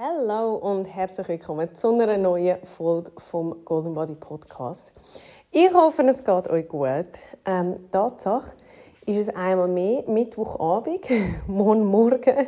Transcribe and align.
Hallo 0.00 0.54
und 0.54 0.84
herzlich 0.84 1.26
willkommen 1.26 1.74
zu 1.74 1.88
einer 1.88 2.16
neuen 2.16 2.64
Folge 2.64 3.10
vom 3.16 3.64
Golden 3.64 3.94
Body 3.94 4.14
Podcast. 4.14 4.92
Ich 5.50 5.74
hoffe, 5.74 6.02
es 6.02 6.22
geht 6.22 6.48
euch 6.48 6.68
gut. 6.68 7.08
Ähm, 7.44 7.90
Tatsache 7.90 8.52
ist 9.06 9.16
es 9.16 9.28
einmal 9.30 9.66
mehr 9.66 10.04
Mittwochabend. 10.06 11.04
Morgen 11.48 11.84
Morgen 11.84 12.20
geht 12.20 12.46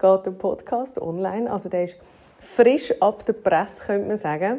der 0.00 0.30
Podcast 0.32 1.00
online. 1.00 1.48
Also 1.48 1.68
der 1.68 1.84
ist 1.84 1.98
frisch 2.40 2.92
ab 3.00 3.24
der 3.26 3.34
Presse, 3.34 3.84
könnte 3.86 4.08
man 4.08 4.16
sagen. 4.16 4.58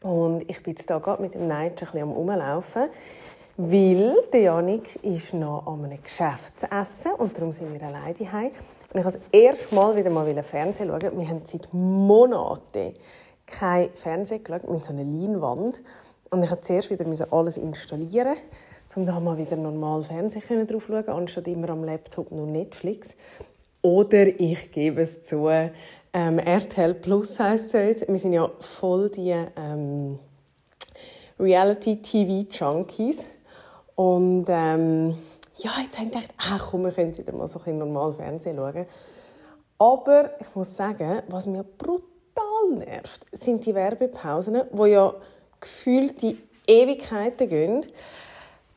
Und 0.00 0.42
ich 0.50 0.60
bin 0.64 0.74
jetzt 0.74 0.88
hier 0.88 0.98
gerade 0.98 1.22
mit 1.22 1.34
dem 1.34 1.46
Neitsch 1.46 1.82
ein 1.82 1.86
bisschen 1.86 2.02
am 2.02 2.10
Rumlaufen, 2.10 2.88
weil 3.56 4.16
der 4.32 4.40
Janik 4.40 4.96
ist 5.04 5.32
noch 5.32 5.64
an 5.68 5.84
einem 5.84 6.02
Geschäft 6.02 6.58
zu 6.58 6.66
essen 6.72 7.12
und 7.12 7.36
darum 7.36 7.52
sind 7.52 7.72
wir 7.72 7.86
alleine 7.86 8.14
daheim. 8.14 8.50
Und 8.92 9.00
ich 9.00 9.06
habe 9.06 9.18
das 9.18 9.20
erste 9.32 9.74
Mal 9.74 9.96
wieder 9.96 10.10
mal 10.10 10.42
Fernsehen 10.42 10.88
schauen. 10.88 11.18
Wir 11.18 11.28
haben 11.28 11.42
seit 11.44 11.72
Monaten 11.72 12.94
kein 13.46 13.90
Fernsehen 13.94 14.44
geschaut. 14.44 14.68
mit 14.68 14.84
so 14.84 14.92
einer 14.92 15.04
Leinwand. 15.04 15.82
Und 16.30 16.42
ich 16.42 16.50
musste 16.50 16.60
zuerst 16.60 16.90
wieder 16.90 17.32
alles 17.32 17.56
installieren, 17.56 18.36
um 18.94 19.06
da 19.06 19.18
mal 19.18 19.38
wieder 19.38 19.56
normal 19.56 20.02
Fernsehen 20.02 20.66
drauf 20.66 20.86
schauen, 20.86 21.08
anstatt 21.08 21.48
immer 21.48 21.70
am 21.70 21.84
Laptop 21.84 22.30
nur 22.30 22.46
Netflix. 22.46 23.16
Oder 23.80 24.28
ich 24.38 24.70
gebe 24.70 25.00
es 25.00 25.24
zu, 25.24 25.48
ähm, 25.48 26.38
RTL 26.38 26.94
Plus 26.94 27.38
heisst 27.38 27.66
es 27.66 27.72
jetzt. 27.72 28.08
Wir 28.08 28.18
sind 28.18 28.34
ja 28.34 28.50
voll 28.60 29.08
die 29.08 29.34
ähm, 29.56 30.18
Reality-TV-Junkies. 31.40 33.26
Und 33.94 34.46
ähm, 34.48 35.16
ja, 35.56 35.70
jetzt 35.82 35.98
habe 35.98 36.08
ich 36.08 36.12
gedacht, 36.12 36.30
ach 36.38 36.70
komm, 36.70 36.84
wir 36.84 36.92
können 36.92 37.16
wieder 37.16 37.32
mal 37.32 37.48
so 37.48 37.60
ein 37.64 37.78
normal 37.78 38.12
Fernsehen 38.12 38.56
schauen. 38.56 38.86
Aber 39.78 40.30
ich 40.40 40.54
muss 40.54 40.76
sagen, 40.76 41.22
was 41.28 41.46
mir 41.46 41.64
brutal 41.64 42.70
nervt, 42.76 43.26
sind 43.32 43.66
die 43.66 43.74
Werbepausen, 43.74 44.62
die 44.72 44.86
ja 44.88 45.14
gefühlt 45.60 46.22
die 46.22 46.38
Ewigkeiten 46.66 47.48
gehen. 47.48 47.86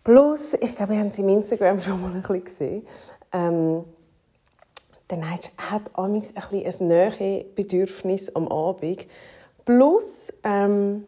Plus, 0.03 0.53
ich 0.53 0.75
glaube, 0.75 0.93
wir 0.93 0.99
haben 0.99 1.09
es 1.09 1.19
im 1.19 1.29
Instagram 1.29 1.79
schon 1.81 2.01
mal 2.01 2.11
ein 2.11 2.21
bisschen 2.21 2.43
gesehen, 2.43 2.87
ähm, 3.31 3.83
Neitsch 5.11 5.49
hat 5.57 5.83
amigs 5.93 6.33
ein, 6.35 6.63
bisschen 6.63 6.81
ein 6.81 6.87
Nähebedürfnis 6.87 8.35
am 8.35 8.47
Abend. 8.47 9.05
Plus 9.63 10.33
ähm, 10.43 11.05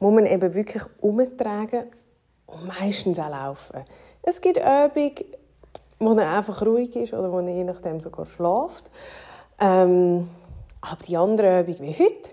muss 0.00 0.14
man 0.14 0.26
eben 0.26 0.54
wirklich 0.54 0.82
umtragen 1.00 1.84
und 2.46 2.66
meistens 2.66 3.18
auch 3.18 3.30
laufen. 3.30 3.84
Es 4.22 4.40
gibt 4.40 4.58
Übungen, 4.58 5.14
wo 5.98 6.14
er 6.14 6.38
einfach 6.38 6.64
ruhig 6.64 6.94
ist 6.96 7.12
oder 7.12 7.32
wo 7.32 7.38
er 7.38 7.48
je 7.48 7.64
nachdem 7.64 8.00
sogar 8.00 8.26
schläft. 8.26 8.90
Ähm, 9.58 10.28
aber 10.80 11.02
die 11.06 11.16
andere 11.16 11.60
Übung 11.60 11.76
wie 11.80 11.92
heute, 11.92 12.30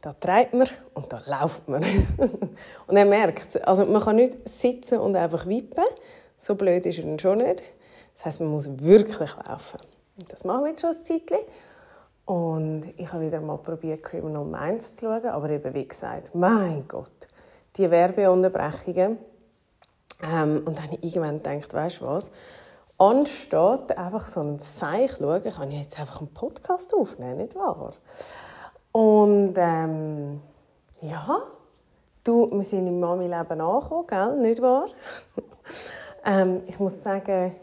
da 0.00 0.12
treibt 0.12 0.54
man 0.54 0.68
und 0.94 1.12
da 1.12 1.20
läuft 1.26 1.68
man. 1.68 1.82
und 2.86 2.96
er 2.96 3.04
merkt 3.04 3.66
also 3.66 3.84
man 3.84 4.02
kann 4.02 4.16
nicht 4.16 4.48
sitzen 4.48 4.98
und 4.98 5.16
einfach 5.16 5.46
wippen. 5.46 5.84
So 6.38 6.54
blöd 6.54 6.86
ist 6.86 6.98
er 6.98 7.04
dann 7.04 7.18
schon 7.18 7.38
nicht. 7.38 7.62
Das 8.16 8.26
heißt, 8.26 8.40
man 8.40 8.50
muss 8.50 8.68
wirklich 8.78 9.30
laufen. 9.36 9.80
Und 10.16 10.32
das 10.32 10.44
machen 10.44 10.64
wir 10.64 10.70
jetzt 10.70 10.82
schon 10.82 10.90
ein 10.90 11.04
Zeitchen. 11.04 11.38
Und 12.26 12.84
ich 12.96 13.12
habe 13.12 13.26
wieder 13.26 13.40
mal 13.40 13.58
probiert, 13.58 14.02
Criminal 14.02 14.44
Minds 14.44 14.94
zu 14.94 15.06
schauen, 15.06 15.26
aber 15.26 15.50
eben 15.50 15.74
wie 15.74 15.86
gesagt, 15.86 16.34
mein 16.34 16.86
Gott, 16.88 17.10
die 17.76 17.90
Werbeunterbrechungen, 17.90 19.18
ähm, 20.24 20.62
und 20.64 20.76
dann 20.76 20.84
habe 20.84 20.98
ich 21.00 21.16
irgendwann 21.16 21.42
gedacht, 21.42 21.74
weißt 21.74 22.00
du 22.00 22.06
was? 22.06 22.30
Anstatt 22.96 23.96
einfach 23.98 24.28
so 24.28 24.40
ein 24.40 24.58
Seich 24.60 25.16
zu 25.16 25.24
schauen, 25.24 25.42
kann 25.42 25.70
ich 25.70 25.82
jetzt 25.82 25.98
einfach 25.98 26.20
einen 26.20 26.32
Podcast 26.32 26.94
aufnehmen, 26.94 27.38
nicht 27.38 27.54
wahr? 27.56 27.92
Und 28.92 29.54
ähm, 29.56 30.40
ja, 31.02 31.42
du, 32.22 32.50
wir 32.52 32.62
sind 32.62 32.86
im 32.86 33.00
Mami-Leben 33.00 33.60
angekommen, 33.60 34.06
gell? 34.06 34.36
nicht 34.36 34.62
wahr? 34.62 34.86
ähm, 36.24 36.62
ich 36.66 36.78
muss 36.78 37.02
sagen, 37.02 37.56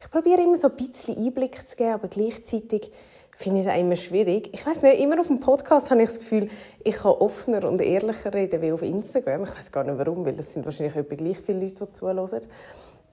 ich 0.00 0.10
probiere 0.10 0.42
immer 0.42 0.56
so 0.56 0.68
ein 0.68 0.76
bisschen 0.76 1.16
Einblick 1.16 1.68
zu 1.68 1.76
geben, 1.76 1.94
aber 1.94 2.08
gleichzeitig 2.08 2.90
finde 3.36 3.60
ich 3.60 3.66
es 3.66 3.72
auch 3.72 3.78
immer 3.78 3.96
schwierig. 3.96 4.50
Ich 4.52 4.66
weiß 4.66 4.82
nicht, 4.82 5.00
immer 5.00 5.20
auf 5.20 5.26
dem 5.26 5.40
Podcast 5.40 5.90
habe 5.90 6.02
ich 6.02 6.08
das 6.08 6.20
Gefühl, 6.20 6.48
ich 6.82 6.96
kann 6.96 7.12
offener 7.12 7.68
und 7.68 7.80
ehrlicher 7.80 8.32
reden 8.32 8.62
wie 8.62 8.72
auf 8.72 8.82
Instagram. 8.82 9.44
Ich 9.44 9.56
weiß 9.56 9.72
gar 9.72 9.84
nicht 9.84 9.98
warum, 9.98 10.24
weil 10.24 10.34
das 10.34 10.52
sind 10.52 10.64
wahrscheinlich 10.64 10.96
etwa 10.96 11.14
gleich 11.14 11.38
viele 11.38 11.60
Leute, 11.60 11.86
die 11.86 11.92
zuhören. 11.92 12.42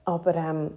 Aber 0.04 0.34
ähm, 0.34 0.70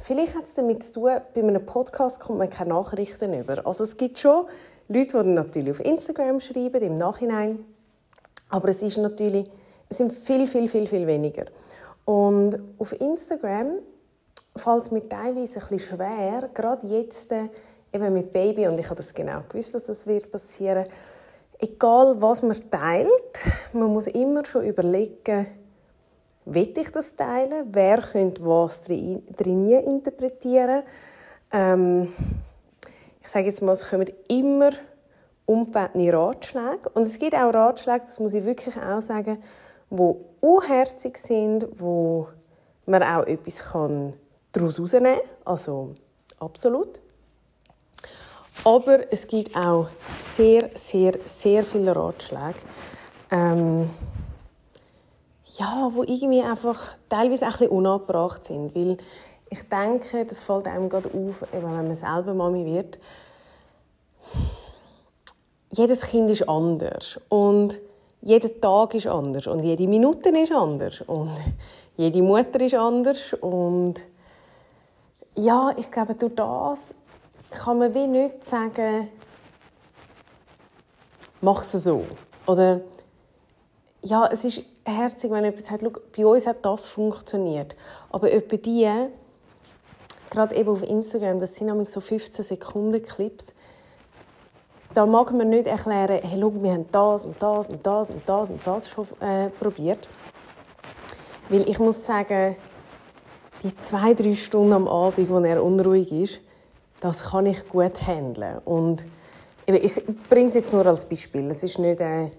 vielleicht 0.00 0.34
hat 0.34 0.44
es 0.44 0.54
damit 0.54 0.82
zu 0.84 0.92
tun, 0.92 1.10
bei 1.34 1.40
einem 1.40 1.64
Podcast 1.64 2.20
kommt 2.20 2.38
man 2.38 2.50
keine 2.50 2.70
Nachrichten 2.70 3.32
über. 3.34 3.66
Also 3.66 3.84
es 3.84 3.96
gibt 3.96 4.18
schon 4.18 4.46
Leute, 4.88 5.22
die 5.22 5.28
natürlich 5.30 5.70
auf 5.70 5.80
Instagram 5.80 6.40
schreiben, 6.40 6.82
im 6.82 6.96
Nachhinein. 6.98 7.64
Aber 8.48 8.68
es 8.68 8.82
ist 8.82 8.98
natürlich, 8.98 9.50
es 9.88 9.98
sind 9.98 10.12
viel, 10.12 10.46
viel, 10.46 10.68
viel, 10.68 10.86
viel 10.86 11.06
weniger. 11.06 11.46
Und 12.04 12.58
auf 12.78 13.00
Instagram 13.00 13.78
fällt 14.56 14.82
es 14.82 14.90
mir 14.90 15.08
teilweise 15.08 15.60
ein 15.60 15.68
bisschen 15.68 15.78
schwer, 15.78 16.50
gerade 16.52 16.86
jetzt 16.86 17.32
äh, 17.32 17.48
eben 17.92 18.12
mit 18.12 18.32
Baby, 18.32 18.66
und 18.66 18.78
ich 18.78 18.86
habe 18.86 18.96
das 18.96 19.14
genau 19.14 19.42
gewusst, 19.48 19.74
dass 19.74 19.84
das 19.84 20.06
wird 20.06 20.30
passieren. 20.30 20.86
Egal, 21.58 22.20
was 22.20 22.42
man 22.42 22.58
teilt, 22.70 23.40
man 23.72 23.92
muss 23.92 24.08
immer 24.08 24.44
schon 24.44 24.64
überlegen, 24.64 25.46
will 26.44 26.74
ich 26.76 26.90
das 26.90 27.14
teilen? 27.14 27.68
Wer 27.70 27.98
könnte 27.98 28.44
was 28.44 28.82
drin 28.82 29.22
interpretieren? 29.38 30.82
Ähm, 31.52 32.12
ich 33.20 33.28
sage 33.28 33.46
jetzt 33.46 33.62
mal, 33.62 33.72
es 33.72 33.88
kommen 33.88 34.10
immer 34.28 34.70
ungebetene 35.46 36.12
Ratschläge. 36.12 36.88
Und 36.94 37.02
es 37.02 37.18
gibt 37.18 37.34
auch 37.34 37.54
Ratschläge, 37.54 38.06
das 38.06 38.18
muss 38.18 38.34
ich 38.34 38.44
wirklich 38.44 38.76
auch 38.76 39.00
sagen, 39.00 39.40
die 39.90 40.14
unherzig 40.40 41.18
sind, 41.18 41.68
wo 41.78 42.26
man 42.86 43.02
auch 43.04 43.26
etwas 43.26 43.70
kann 43.70 44.14
daraus 44.52 44.78
herausnehmen 44.78 45.20
Also 45.44 45.94
absolut. 46.38 47.00
Aber 48.64 49.12
es 49.12 49.26
gibt 49.26 49.56
auch 49.56 49.88
sehr, 50.36 50.70
sehr, 50.74 51.18
sehr 51.24 51.64
viele 51.64 51.96
Ratschläge, 51.96 52.60
ähm, 53.30 53.90
ja, 55.56 55.90
wo 55.92 56.02
irgendwie 56.02 56.42
einfach 56.42 56.94
teilweise 57.08 57.46
auch 57.46 57.52
ein 57.54 57.58
bisschen 57.58 57.68
unangebracht 57.70 58.44
sind, 58.44 58.74
weil 58.74 58.98
ich 59.50 59.68
denke, 59.68 60.24
das 60.26 60.42
fällt 60.42 60.66
einem 60.66 60.88
gerade 60.88 61.08
auf, 61.08 61.44
wenn 61.50 61.62
man 61.62 61.94
selber 61.94 62.34
Mami 62.34 62.64
wird. 62.64 62.98
Jedes 65.70 66.02
Kind 66.02 66.30
ist 66.30 66.48
anders 66.48 67.18
und 67.28 67.78
jeder 68.20 68.60
Tag 68.60 68.94
ist 68.94 69.06
anders 69.06 69.46
und 69.46 69.62
jede 69.62 69.86
Minute 69.88 70.28
ist 70.30 70.52
anders 70.52 71.00
und 71.02 71.36
jede 71.96 72.22
Mutter 72.22 72.60
ist 72.60 72.74
anders 72.74 73.34
und 73.40 74.00
ja, 75.34 75.72
ich 75.76 75.90
glaube, 75.90 76.14
durch 76.14 76.34
das 76.34 76.94
kann 77.50 77.78
man 77.78 77.94
wie 77.94 78.06
nicht 78.06 78.44
sagen, 78.44 79.08
mach 81.40 81.62
es 81.62 81.72
so. 81.72 82.04
Oder 82.46 82.80
ja, 84.02 84.26
es 84.26 84.44
ist 84.44 84.64
herzig, 84.84 85.30
wenn 85.30 85.44
jemand 85.44 85.64
sagt, 85.64 85.84
bei 86.16 86.26
uns 86.26 86.46
hat 86.46 86.64
das 86.64 86.86
funktioniert. 86.86 87.76
Aber 88.10 88.30
etwa 88.32 88.56
die, 88.56 89.08
gerade 90.30 90.54
eben 90.54 90.68
auf 90.70 90.82
Instagram, 90.82 91.38
das 91.38 91.54
sind 91.54 91.66
nämlich 91.66 91.88
so 91.88 92.00
15 92.00 92.44
Sekunden 92.44 93.02
Clips, 93.02 93.54
da 94.94 95.06
mag 95.06 95.32
man 95.32 95.48
nicht 95.48 95.66
erklären, 95.66 96.20
hey, 96.22 96.38
schau, 96.38 96.52
wir 96.54 96.72
haben 96.72 96.86
das 96.92 97.24
und 97.24 97.42
das 97.42 97.68
und 97.68 97.86
das 97.86 98.10
und 98.10 98.28
das 98.28 98.48
und 98.48 98.66
das 98.66 98.88
schon 98.88 99.06
äh, 99.20 99.48
probiert. 99.48 100.06
Weil 101.48 101.68
ich 101.68 101.78
muss 101.78 102.04
sagen, 102.04 102.56
die 103.62 103.76
zwei, 103.76 104.14
drei 104.14 104.34
Stunden 104.34 104.72
am 104.72 104.88
Abend, 104.88 105.28
wo 105.30 105.38
er 105.38 105.62
unruhig 105.62 106.10
ist, 106.12 106.40
das 107.00 107.30
kann 107.30 107.46
ich 107.46 107.68
gut 107.68 108.06
handeln. 108.06 108.58
Und 108.64 109.02
ich 109.66 110.02
bringe 110.28 110.48
es 110.48 110.54
jetzt 110.54 110.72
nur 110.72 110.86
als 110.86 111.04
Beispiel. 111.04 111.50
Es 111.50 111.62
ist 111.62 111.78
nicht, 111.78 112.00
äh, 112.00 112.30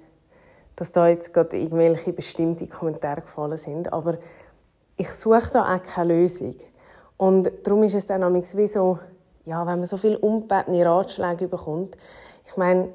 dass 0.75 0.91
da 0.91 1.07
jetzt 1.07 1.33
gerade 1.33 1.57
irgendwelche 1.57 2.13
bestimmte 2.13 2.67
Kommentare 2.67 3.21
gefallen 3.21 3.57
sind, 3.57 3.91
aber 3.93 4.17
ich 4.97 5.09
suche 5.09 5.51
da 5.53 5.75
auch 5.75 5.81
keine 5.81 6.13
Lösung. 6.13 6.55
Und 7.17 7.51
darum 7.63 7.83
ist 7.83 7.95
es 7.95 8.05
dann 8.05 8.33
wie 8.33 8.67
so, 8.67 8.99
ja, 9.45 9.59
wenn 9.65 9.79
man 9.79 9.85
so 9.85 9.97
viele 9.97 10.17
ungebetene 10.17 10.85
Ratschläge 10.85 11.47
bekommt. 11.47 11.95
Ich 12.45 12.57
meine, 12.57 12.89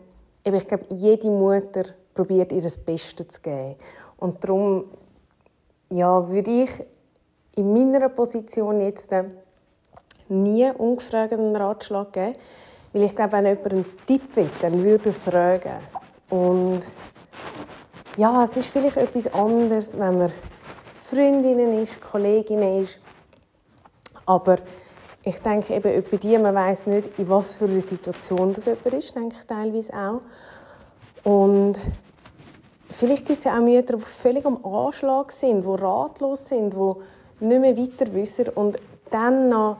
ich 0.44 0.66
glaube, 0.66 0.84
jede 0.90 1.30
Mutter 1.30 1.84
probiert 2.14 2.52
ihr 2.52 2.62
das 2.62 2.76
Beste 2.76 3.26
zu 3.26 3.40
geben. 3.40 3.76
Und 4.16 4.42
darum 4.42 4.84
ja, 5.90 6.28
würde 6.28 6.50
ich 6.50 6.70
in 7.58 7.72
meiner 7.72 8.08
Position 8.08 8.80
jetzt 8.80 9.12
äh, 9.12 9.24
nie 10.28 10.70
ungefragt 10.70 11.32
einen 11.32 11.56
Ratschlag 11.56 12.12
geben. 12.12 12.36
Weil 12.92 13.02
ich 13.02 13.16
glaube, 13.16 13.32
wenn 13.32 13.46
jemand 13.46 13.72
einen 13.72 13.84
Tipp 14.06 14.36
will, 14.36 14.48
dann 14.62 14.82
würde 14.82 15.10
er 15.10 15.12
fragen. 15.12 15.78
Und 16.30 16.80
ja, 18.16 18.44
es 18.44 18.56
ist 18.56 18.70
vielleicht 18.70 18.96
etwas 18.96 19.32
anderes, 19.34 19.98
wenn 19.98 20.18
man 20.18 20.32
Freundinnen 21.00 21.82
ist, 21.82 22.00
Kolleginnen 22.00 22.82
ist. 22.82 22.98
Aber 24.24 24.56
ich 25.22 25.38
denke 25.40 25.74
eben, 25.74 26.04
bei 26.10 26.16
die, 26.16 26.38
man 26.38 26.54
weiß 26.54 26.86
nicht, 26.86 27.18
in 27.18 27.28
was 27.28 27.54
für 27.54 27.64
einer 27.64 27.80
Situation 27.80 28.54
das 28.54 28.66
jemand 28.66 28.94
ist, 28.94 29.14
denke 29.14 29.36
ich 29.38 29.46
teilweise 29.46 29.92
auch. 29.94 30.20
Und 31.24 31.80
vielleicht 32.90 33.26
gibt 33.26 33.38
es 33.38 33.44
ja 33.44 33.56
auch 33.56 33.62
Mütter, 33.62 33.96
die 33.96 34.02
völlig 34.02 34.46
am 34.46 34.64
Anschlag 34.64 35.32
sind, 35.32 35.64
die 35.64 35.82
ratlos 35.82 36.46
sind, 36.46 36.72
die 36.72 36.94
nicht 37.40 37.60
mehr 37.60 37.76
weiter 37.76 38.12
wissen 38.12 38.48
und 38.50 38.76
dann 39.10 39.48
noch 39.48 39.78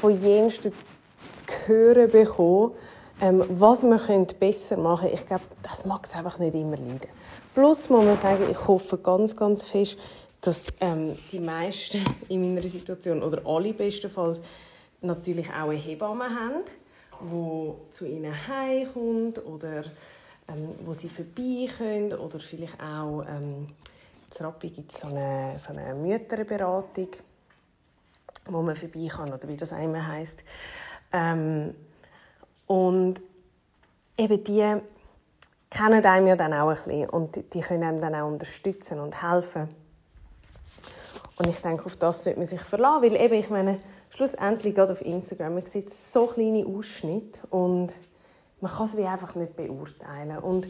von 0.00 0.18
jensten 0.20 0.72
zu 1.32 1.44
hören 1.66 2.10
bekommen, 2.10 2.72
ähm, 3.20 3.44
was 3.48 3.82
man 3.82 4.00
besser 4.38 4.76
machen 4.76 5.08
könnte. 5.08 5.14
Ich 5.14 5.26
glaube, 5.26 5.44
das 5.62 5.84
mag 5.84 6.04
es 6.04 6.14
einfach 6.14 6.38
nicht 6.38 6.54
immer 6.54 6.76
leiden. 6.76 7.08
Plus 7.54 7.88
muss 7.88 8.04
man 8.04 8.16
sagen, 8.16 8.44
ich 8.50 8.66
hoffe 8.66 8.98
ganz, 8.98 9.36
ganz 9.36 9.66
fest, 9.66 9.98
dass 10.40 10.66
ähm, 10.80 11.16
die 11.32 11.40
meisten 11.40 12.04
in 12.28 12.54
meiner 12.54 12.68
Situation 12.68 13.22
oder 13.22 13.44
alle 13.44 13.72
bestenfalls 13.72 14.40
natürlich 15.00 15.48
auch 15.50 15.68
eine 15.68 15.74
Hebamme 15.74 16.24
haben, 16.24 16.62
die 17.20 17.92
zu 17.92 18.06
ihnen 18.06 18.32
heimkommt 18.46 19.44
oder 19.44 19.84
ähm, 20.48 20.74
wo 20.84 20.92
sie 20.92 21.08
vorbei 21.08 21.68
können 21.76 22.12
oder 22.12 22.38
vielleicht 22.40 22.80
auch 22.80 23.24
ähm, 23.28 23.68
in 24.36 24.44
Rappi 24.44 24.70
gibt 24.70 24.92
es 24.92 25.00
so 25.00 25.08
eine, 25.08 25.58
so 25.58 25.72
eine 25.72 25.94
Mütterberatung, 25.94 27.08
wo 28.46 28.62
man 28.62 28.76
vorbei 28.76 29.08
kann 29.08 29.32
oder 29.32 29.48
wie 29.48 29.56
das 29.56 29.72
einmal 29.72 30.06
heißt. 30.06 30.38
Ähm, 31.12 31.74
und 32.66 33.20
eben 34.16 34.44
die 34.44 34.80
kennen 35.70 36.04
einem 36.04 36.26
ja 36.26 36.36
dann 36.36 36.52
auch 36.54 36.68
ein 36.68 36.74
bisschen 36.74 37.10
und 37.10 37.54
die, 37.54 37.60
können 37.60 37.82
einem 37.82 38.00
dann 38.00 38.14
auch 38.14 38.28
unterstützen 38.28 39.00
und 39.00 39.22
helfen. 39.22 39.68
Und 41.36 41.48
ich 41.48 41.60
denke, 41.60 41.86
auf 41.86 41.96
das 41.96 42.24
sollte 42.24 42.38
man 42.38 42.48
sich 42.48 42.60
verlassen, 42.60 43.02
weil 43.02 43.16
eben, 43.16 43.34
ich 43.34 43.50
meine, 43.50 43.80
schlussendlich 44.10 44.74
gerade 44.74 44.92
auf 44.92 45.02
Instagram, 45.02 45.54
man 45.54 45.66
sieht 45.66 45.92
so 45.92 46.26
kleine 46.26 46.66
Ausschnitte 46.66 47.40
und 47.50 47.94
man 48.60 48.72
kann 48.72 48.86
es 48.86 48.96
wie 48.96 49.04
einfach 49.04 49.34
nicht 49.36 49.54
beurteilen. 49.56 50.38
Und 50.38 50.66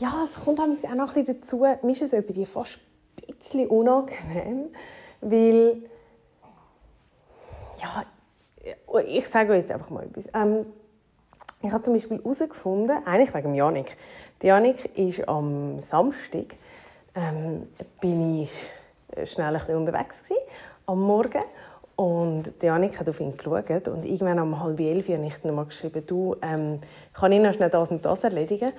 ja, 0.00 0.24
es 0.24 0.42
kommt 0.44 0.60
auch 0.60 0.66
noch 0.66 0.74
ein 0.82 1.24
bisschen 1.24 1.40
dazu, 1.40 1.64
mir 1.82 1.92
ist 1.92 2.02
es 2.02 2.12
über 2.12 2.32
die 2.32 2.46
fast 2.46 2.80
bisschen 3.26 3.68
unangenehm, 3.68 4.70
weil 5.20 5.82
ja, 7.80 8.04
ich 9.06 9.28
sage 9.28 9.54
jetzt 9.54 9.70
einfach 9.70 9.90
mal 9.90 10.04
etwas. 10.04 10.28
Ähm, 10.34 10.66
ich 11.62 11.72
habe 11.72 11.82
zum 11.82 11.94
Beispiel 11.94 12.18
herausgefunden, 12.18 13.04
eigentlich 13.04 13.34
wegen 13.34 13.54
Janik. 13.54 13.96
Janik 14.42 14.96
ist 14.96 15.28
am 15.28 15.80
Samstag 15.80 16.54
ähm, 17.14 17.66
bin 18.00 18.42
ich 18.42 18.50
schnell 19.28 19.48
ein 19.48 19.54
bisschen 19.54 19.76
unterwegs 19.76 20.22
gewesen, 20.22 20.42
am 20.86 21.00
Morgen 21.00 21.42
und 21.96 22.52
Janik 22.62 23.00
hat 23.00 23.08
auf 23.08 23.18
ihn 23.18 23.36
geschaut 23.36 23.88
und 23.88 24.04
irgendwann 24.04 24.38
um 24.38 24.62
halb 24.62 24.78
elf 24.78 25.08
habe 25.08 25.26
ich 25.26 25.34
dann 25.42 25.54
mal 25.56 25.64
geschrieben, 25.64 26.04
du, 26.06 26.36
ähm, 26.42 26.80
kann 27.12 27.32
ich 27.32 27.40
noch 27.40 27.52
schnell 27.52 27.70
das 27.70 27.90
und 27.90 28.04
das 28.04 28.22
erledigen? 28.22 28.72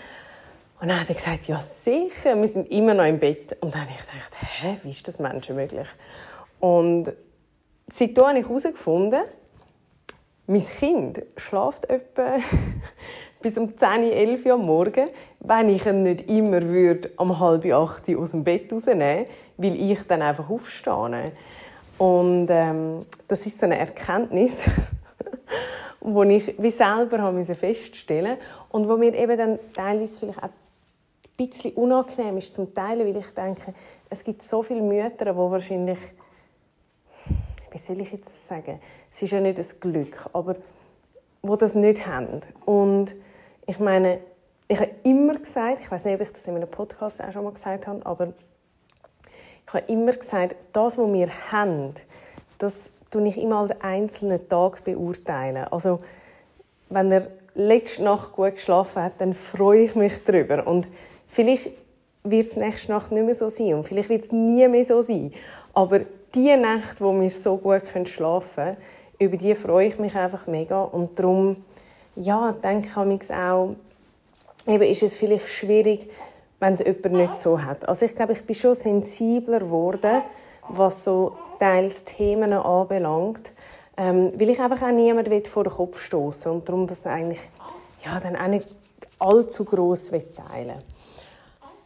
Und 0.81 0.87
dann 0.87 0.99
hat 0.99 1.09
er 1.09 1.15
gesagt, 1.15 1.45
ja 1.47 1.59
sicher, 1.59 2.39
wir 2.39 2.47
sind 2.47 2.71
immer 2.71 2.93
noch 2.93 3.05
im 3.05 3.19
Bett. 3.19 3.57
Und 3.59 3.73
dann 3.73 3.81
habe 3.81 3.91
ich 3.91 3.99
gedacht, 3.99 4.31
hä, 4.61 4.77
wie 4.83 4.91
ist 4.91 5.07
das 5.07 5.19
menschenmöglich? 5.19 5.87
Und 6.59 7.11
seitdem 7.91 8.25
habe 8.25 8.39
ich 8.39 8.47
herausgefunden, 8.47 9.21
mein 10.47 10.65
Kind 10.65 11.21
schläft 11.37 11.89
etwa 11.89 12.37
bis 13.41 13.57
um 13.57 13.77
10, 13.77 14.03
11 14.03 14.45
Uhr 14.45 14.53
am 14.53 14.65
Morgen, 14.65 15.09
wenn 15.41 15.69
ich 15.69 15.85
ihn 15.85 16.03
nicht 16.03 16.29
immer 16.29 16.61
würde, 16.61 17.11
um 17.17 17.39
halb 17.39 17.65
acht 17.65 18.09
aus 18.09 18.31
dem 18.31 18.43
Bett 18.43 18.71
rausnehmen 18.71 19.25
weil 19.59 19.91
ich 19.91 20.01
dann 20.07 20.21
einfach 20.21 20.49
aufstehe. 20.49 21.33
Und 21.97 22.47
ähm, 22.49 23.01
das 23.27 23.45
ist 23.45 23.59
so 23.59 23.65
eine 23.65 23.77
Erkenntnis, 23.77 24.69
wo 25.99 26.23
ich 26.23 26.55
wie 26.57 26.71
selber 26.71 27.19
habe 27.19 27.43
feststellen 27.43 28.37
und 28.69 28.87
wo 28.87 28.95
mir 28.95 29.13
eben 29.13 29.37
dann 29.37 29.59
teilweise 29.73 30.17
vielleicht 30.17 30.41
auch 30.41 30.49
bisschen 31.47 31.73
unangenehm 31.75 32.37
ist 32.37 32.53
zum 32.53 32.73
Teilen, 32.73 33.07
weil 33.07 33.15
ich 33.15 33.29
denke, 33.33 33.73
es 34.09 34.23
gibt 34.23 34.41
so 34.41 34.61
viele 34.61 34.81
Mütter, 34.81 35.25
die 35.25 35.37
wahrscheinlich, 35.37 35.99
wie 37.71 37.77
soll 37.77 38.01
ich 38.01 38.11
jetzt 38.11 38.47
sagen, 38.47 38.79
es 39.13 39.21
ist 39.21 39.31
ja 39.31 39.39
nicht 39.39 39.57
das 39.57 39.79
Glück, 39.79 40.29
aber 40.33 40.55
wo 41.41 41.55
das 41.55 41.75
nicht 41.75 42.05
haben. 42.05 42.41
Und 42.65 43.15
ich 43.65 43.79
meine, 43.79 44.19
ich 44.67 44.79
habe 44.79 44.91
immer 45.03 45.37
gesagt, 45.37 45.79
ich 45.81 45.89
weiß 45.89 46.05
nicht, 46.05 46.15
ob 46.15 46.21
ich 46.21 46.33
das 46.33 46.47
in 46.47 46.55
einem 46.55 46.69
Podcast 46.69 47.23
auch 47.23 47.31
schon 47.31 47.43
mal 47.43 47.53
gesagt 47.53 47.87
habe, 47.87 48.05
aber 48.05 48.33
ich 49.65 49.73
habe 49.73 49.91
immer 49.91 50.11
gesagt, 50.11 50.55
das, 50.73 50.97
was 50.97 51.13
wir 51.13 51.29
haben, 51.51 51.93
das 52.57 52.91
tue 53.11 53.27
ich 53.27 53.37
immer 53.37 53.59
als 53.59 53.71
einzelnen 53.81 54.49
Tag 54.49 54.83
beurteilen. 54.83 55.65
Also, 55.71 55.99
wenn 56.89 57.11
er 57.11 57.27
letzte 57.55 58.03
Nacht 58.03 58.33
gut 58.33 58.55
geschlafen 58.55 59.03
hat, 59.03 59.13
dann 59.19 59.33
freue 59.33 59.85
ich 59.85 59.95
mich 59.95 60.23
darüber. 60.23 60.67
Und 60.67 60.87
vielleicht 61.29 61.71
wird 62.23 62.47
es 62.47 62.55
nächste 62.57 62.91
Nacht 62.91 63.11
nicht 63.11 63.25
mehr 63.25 63.35
so 63.35 63.49
sein 63.49 63.75
und 63.75 63.85
vielleicht 63.85 64.09
wird 64.09 64.25
es 64.25 64.31
nie 64.31 64.67
mehr 64.67 64.83
so 64.83 65.01
sein. 65.01 65.31
Aber 65.73 66.01
die 66.35 66.55
Nacht, 66.57 66.99
wo 66.99 67.17
wir 67.19 67.29
so 67.29 67.57
gut 67.57 67.83
schlafen 68.07 68.55
können, 68.55 68.77
über 69.19 69.37
die 69.37 69.55
freue 69.55 69.87
ich 69.87 69.99
mich 69.99 70.15
einfach 70.15 70.47
mega. 70.47 70.81
Und 70.81 71.17
darum, 71.19 71.57
ja, 72.15 72.53
denke 72.63 72.87
ich 72.87 73.33
auch, 73.33 73.75
eben 74.67 74.83
ist 74.83 75.03
es 75.03 75.17
vielleicht 75.17 75.47
schwierig, 75.47 76.09
wenn 76.59 76.73
es 76.73 76.79
jemand 76.79 77.13
nicht 77.13 77.41
so 77.41 77.61
hat. 77.61 77.87
Also 77.87 78.05
ich 78.05 78.15
glaube, 78.15 78.33
ich 78.33 78.43
bin 78.43 78.55
schon 78.55 78.75
sensibler 78.75 79.59
geworden, 79.59 80.21
was 80.69 81.03
so 81.03 81.33
teils 81.59 82.03
Themen 82.03 82.53
anbelangt, 82.53 83.51
ähm, 83.97 84.33
weil 84.35 84.49
ich 84.49 84.59
einfach 84.61 84.81
auch 84.81 84.91
niemanden 84.91 85.45
vor 85.45 85.63
den 85.63 85.73
Kopf 85.73 86.01
stoßen 86.01 86.51
und 86.51 86.67
darum 86.67 86.87
das 86.87 87.05
eigentlich 87.05 87.39
ja, 88.05 88.19
dann 88.19 88.35
auch 88.35 88.47
nicht 88.47 88.67
allzu 89.19 89.65
gross 89.65 90.11
teilen 90.11 90.81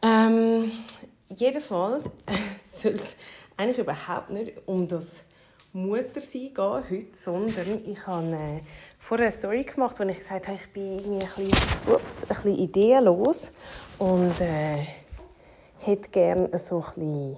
ähm, 0.04 0.72
Jedenfalls 1.36 2.10
soll 2.64 2.94
es 2.94 3.16
eigentlich 3.58 3.80
überhaupt 3.80 4.30
nicht 4.30 4.54
um 4.66 4.88
das 4.88 5.24
Muttersein 5.72 6.54
gehen 6.54 6.84
heute, 6.90 7.08
sondern 7.14 7.82
ich 7.86 8.06
habe 8.06 8.28
äh, 8.28 8.62
vorher 9.00 9.28
eine 9.28 9.36
Story 9.36 9.64
gemacht, 9.64 10.00
wo 10.00 10.04
ich 10.04 10.20
gesagt 10.20 10.48
habe, 10.48 10.58
ich 10.58 10.72
bin 10.72 11.00
irgendwie 11.00 11.24
ein 11.24 11.30
bisschen, 11.36 11.94
ups, 11.94 12.24
ein 12.24 12.28
bisschen 12.28 12.58
ideenlos 12.58 13.52
und 13.98 14.40
äh, 14.42 14.86
hätte 15.80 16.10
gerne 16.10 16.58
so 16.60 16.78
ein 16.78 16.82
bisschen 16.82 17.38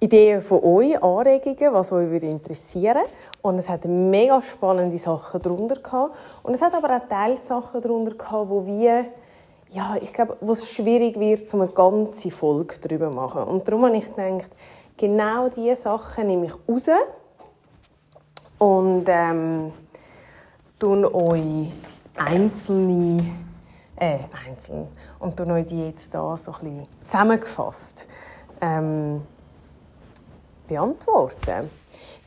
Ideen 0.00 0.40
von 0.40 0.62
euch, 0.62 1.02
Anregungen, 1.02 1.74
was 1.74 1.90
euch 1.90 2.08
würde 2.08 2.28
interessieren 2.28 3.02
Und 3.42 3.58
es 3.58 3.68
hat 3.68 3.84
mega 3.84 4.40
spannende 4.40 4.96
Sachen 4.96 5.42
darunter 5.42 5.74
gehabt. 5.80 6.14
Und 6.44 6.54
es 6.54 6.62
hat 6.62 6.72
aber 6.72 6.96
auch 6.96 7.08
Teilsachen 7.08 7.82
darunter 7.82 8.14
gehabt, 8.14 8.48
wo 8.48 8.64
wir, 8.64 9.06
ja, 9.70 9.96
ich 10.00 10.12
glaube, 10.12 10.36
wo 10.40 10.52
es 10.52 10.70
schwierig 10.70 11.18
wird, 11.18 11.52
um 11.54 11.62
eine 11.62 11.70
ganze 11.70 12.30
Folge 12.30 12.76
darüber 12.80 13.08
zu 13.08 13.14
machen. 13.14 13.42
Und 13.42 13.68
darum 13.68 13.84
habe 13.84 13.96
ich 13.96 14.08
gedacht, 14.08 14.50
genau 14.96 15.48
diese 15.48 15.76
Sachen 15.76 16.26
nehme 16.26 16.46
ich 16.46 16.54
raus 16.68 16.88
und 18.58 19.04
ähm, 19.08 19.72
tun 20.78 21.04
euch 21.04 21.70
einzelne 22.16 23.24
äh, 23.96 24.18
einzeln 24.46 24.88
und 25.18 25.36
tun 25.36 25.50
euch 25.50 25.66
die 25.66 25.86
jetzt 25.86 26.14
da 26.14 26.36
so 26.36 26.52
ein 26.52 26.58
bisschen 26.60 26.86
zusammengefasst 27.06 28.06
ähm, 28.60 29.22
beantworten. 30.66 31.70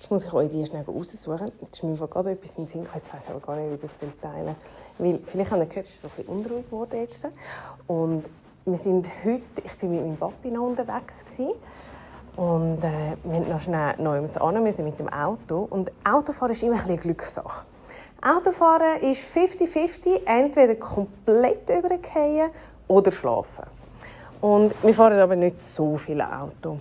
Jetzt 0.02 0.10
muss 0.10 0.26
ich 0.26 0.34
euch 0.34 0.50
die 0.50 0.66
schnell 0.66 0.84
raussuchen. 0.84 1.52
Jetzt 1.62 1.76
ist 1.76 1.84
mir 1.84 1.96
gerade 2.08 2.32
etwas 2.32 2.58
in 2.58 2.66
den 2.66 2.70
Sinn 2.70 2.88
Jetzt 2.92 3.14
weiß 3.14 3.24
ich 3.24 3.30
aber 3.30 3.40
gar 3.40 3.56
nicht, 3.56 3.72
wie 3.72 3.78
das 3.78 4.00
soll 4.00 4.10
teilen. 4.20 4.56
Weil, 4.98 5.20
vielleicht 5.24 5.52
habt 5.52 5.62
ihr 5.62 5.68
gehört, 5.68 5.86
es 5.86 5.94
ist 5.94 6.02
so 6.02 6.08
ein 6.08 6.14
bisschen 6.16 6.34
unruhig 6.34 6.66
geworden 6.66 7.00
jetzt. 7.00 7.28
Und 7.86 8.24
wir 8.66 8.78
sind 8.78 9.08
heute, 9.24 9.44
ich 9.64 9.78
bin 9.78 9.92
mit 9.92 10.02
meinem 10.02 10.18
Papi 10.18 10.50
noch 10.50 10.64
unterwegs 10.64 11.24
gewesen. 11.24 11.52
Und 12.36 12.84
äh, 12.84 13.16
wir 13.24 13.36
sind 13.36 13.50
noch 13.50 13.62
schnell 13.62 13.96
neu 14.00 14.28
an, 14.40 14.66
wir 14.66 14.74
sind 14.74 14.86
mit 14.86 15.00
dem 15.00 15.08
Auto. 15.08 15.68
Und 15.70 15.92
Autofahren 16.04 16.54
ist 16.54 16.64
immer 16.64 16.78
ein 16.78 16.86
eine 16.86 16.98
Glückssache. 16.98 17.64
Autofahren 18.24 19.02
ist 19.04 19.22
50-50, 19.22 20.26
entweder 20.26 20.78
komplett 20.78 21.70
übergehen 21.70 22.50
oder 22.88 23.12
schlafen. 23.12 23.66
Und 24.42 24.74
wir 24.82 24.96
fahren 24.96 25.20
aber 25.20 25.36
nicht 25.36 25.62
so 25.62 25.96
viele 25.98 26.26
Auto. 26.26 26.80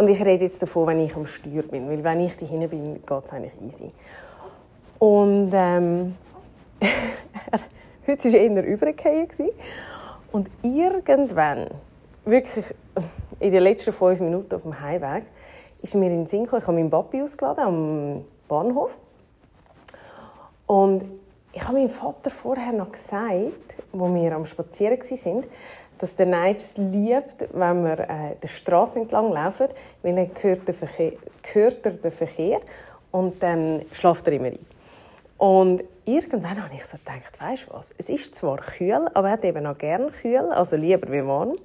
Und 0.00 0.08
ich 0.08 0.24
rede 0.24 0.46
jetzt 0.46 0.62
davon, 0.62 0.86
wenn 0.86 1.00
ich 1.00 1.14
am 1.14 1.26
Steuer 1.26 1.62
bin, 1.62 1.86
weil 1.90 2.02
wenn 2.02 2.20
ich 2.20 2.34
dahinten 2.34 2.70
bin, 2.70 2.94
geht 2.94 3.24
es 3.26 3.32
eigentlich 3.34 3.52
easy. 3.60 3.92
Und 4.98 5.50
ähm, 5.52 6.14
heute 8.06 8.32
war 8.32 8.40
eher 8.40 8.64
übergefallen. 8.64 9.28
Und 10.32 10.48
irgendwann, 10.62 11.66
wirklich 12.24 12.64
in 13.40 13.52
den 13.52 13.62
letzten 13.62 13.92
fünf 13.92 14.20
Minuten 14.20 14.54
auf 14.54 14.62
dem 14.62 14.80
Heimweg, 14.80 15.24
ist 15.82 15.94
mir 15.94 16.06
in 16.06 16.20
den 16.20 16.26
Sinn 16.26 16.44
gekommen, 16.44 16.62
ich 16.62 16.66
habe 16.66 16.78
meinen 16.78 16.88
Papi 16.88 17.20
ausgeladen 17.20 17.62
am 17.62 18.24
Bahnhof. 18.48 18.96
Und 20.66 21.04
ich 21.52 21.62
habe 21.62 21.74
meinem 21.74 21.90
Vater 21.90 22.30
vorher 22.30 22.72
noch 22.72 22.90
gesagt, 22.90 23.74
wo 23.92 24.14
wir 24.14 24.34
am 24.34 24.46
Spazieren 24.46 24.98
waren, 24.98 25.44
dass 26.00 26.16
der 26.16 26.26
Neitsch 26.26 26.62
es 26.62 26.76
liebt, 26.78 27.46
wenn 27.52 27.84
wir 27.84 28.00
äh, 28.00 28.34
die 28.42 28.48
Straße 28.48 28.98
entlang 28.98 29.32
laufen, 29.32 29.68
weil 30.02 30.14
dann 30.14 30.30
hört, 30.40 30.66
der 30.66 30.74
Verkehr, 30.74 31.12
hört 31.52 31.84
er 31.84 31.92
den 31.92 32.10
Verkehr 32.10 32.60
und 33.10 33.42
dann 33.42 33.82
schläft 33.92 34.26
er 34.26 34.32
immer 34.32 34.46
ein. 34.46 34.58
Und 35.36 35.82
irgendwann 36.06 36.62
habe 36.62 36.74
ich 36.74 36.84
so 36.84 36.96
gedacht, 36.96 37.40
weißt 37.40 37.66
du 37.68 37.74
was, 37.74 37.94
es 37.98 38.08
ist 38.08 38.34
zwar 38.34 38.58
kühl, 38.58 39.08
aber 39.14 39.28
er 39.28 39.32
hat 39.34 39.44
eben 39.44 39.66
auch 39.66 39.76
gerne 39.76 40.08
kühl, 40.08 40.52
also 40.52 40.76
lieber 40.76 41.10
wie 41.12 41.26
warm. 41.26 41.56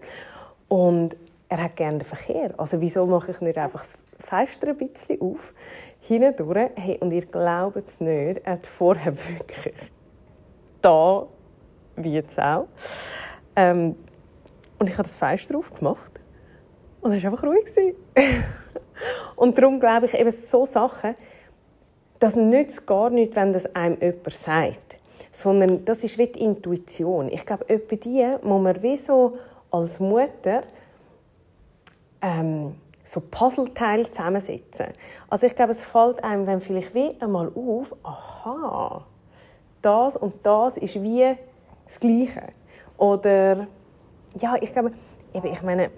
Und 0.68 1.15
er 1.48 1.63
hat 1.63 1.75
gerne 1.75 2.00
den 2.00 2.06
Verkehr. 2.06 2.54
Also 2.58 2.82
wieso 2.82 3.06
mache 3.06 3.32
ich 3.32 3.42
nicht 3.42 3.58
einfach 3.58 3.82
das 3.82 3.98
Fenster 4.20 4.70
ein 4.70 4.77
bisschen 4.77 5.22
auf, 5.22 5.54
hindurch, 6.01 6.72
hey, 6.75 6.98
und 7.00 7.12
ihr 7.12 7.25
glaubt 7.25 7.88
es 7.88 8.00
nicht, 8.00 8.42
er 8.46 8.54
hat 8.54 8.68
vorher 8.68 9.13
wirklich 9.30 9.75
da, 10.82 11.25
wie 11.96 12.13
jetzt 12.13 12.39
auch, 12.39 12.68
ähm, 13.56 13.96
und 14.79 14.88
ich 14.88 14.94
habe 14.94 15.03
das 15.03 15.15
Fenster 15.15 15.58
aufgemacht 15.58 16.20
und 17.01 17.12
es 17.12 17.24
war 17.24 17.32
einfach 17.32 17.44
ruhig. 17.44 17.65
und 19.36 19.58
darum 19.58 19.79
glaube 19.79 20.08
ich 20.08 20.13
eben 20.13 20.32
so 20.32 20.65
Sachen, 20.65 21.15
das 22.20 22.36
nützt 22.36 22.86
gar 22.88 23.10
nicht, 23.10 23.36
wenn 23.36 23.53
das 23.53 23.74
einem 23.75 24.00
jemand 24.01 24.34
sagt. 24.34 24.96
Sondern 25.32 25.84
das 25.86 26.03
ist 26.03 26.17
wie 26.17 26.27
die 26.27 26.39
Intuition. 26.39 27.29
Ich 27.29 27.46
glaube, 27.46 27.70
etwa 27.70 27.96
die 27.96 28.38
muss 28.41 28.62
man 28.62 28.82
wie 28.82 28.98
so 28.98 29.38
als 29.70 30.00
Mutter 30.00 30.63
ähm, 32.22 32.75
so 33.03 33.22
Puzzleteile 33.22 34.10
zusammensetzen. 34.10 34.88
Also 35.29 35.48
ich 35.48 35.55
glaube, 35.55 35.72
es 35.72 35.84
fällt 35.84 36.24
einem 36.24 36.46
dann 36.46 36.62
vielleicht 36.62 36.94
wie 36.96 37.15
einmal 37.20 37.51
auf, 37.53 37.96
aha, 38.03 39.05
das 39.82 40.17
und 40.17 40.34
das 40.44 40.77
ist 40.77 41.01
wie 41.01 41.36
das 41.86 42.00
Gleiche. 42.00 42.48
Oder, 42.98 43.67
ja, 44.39 44.56
ich 44.60 44.72
glaube, 44.72 44.92
eben, 45.34 45.48
ich 45.48 45.62
meine, 45.62 45.89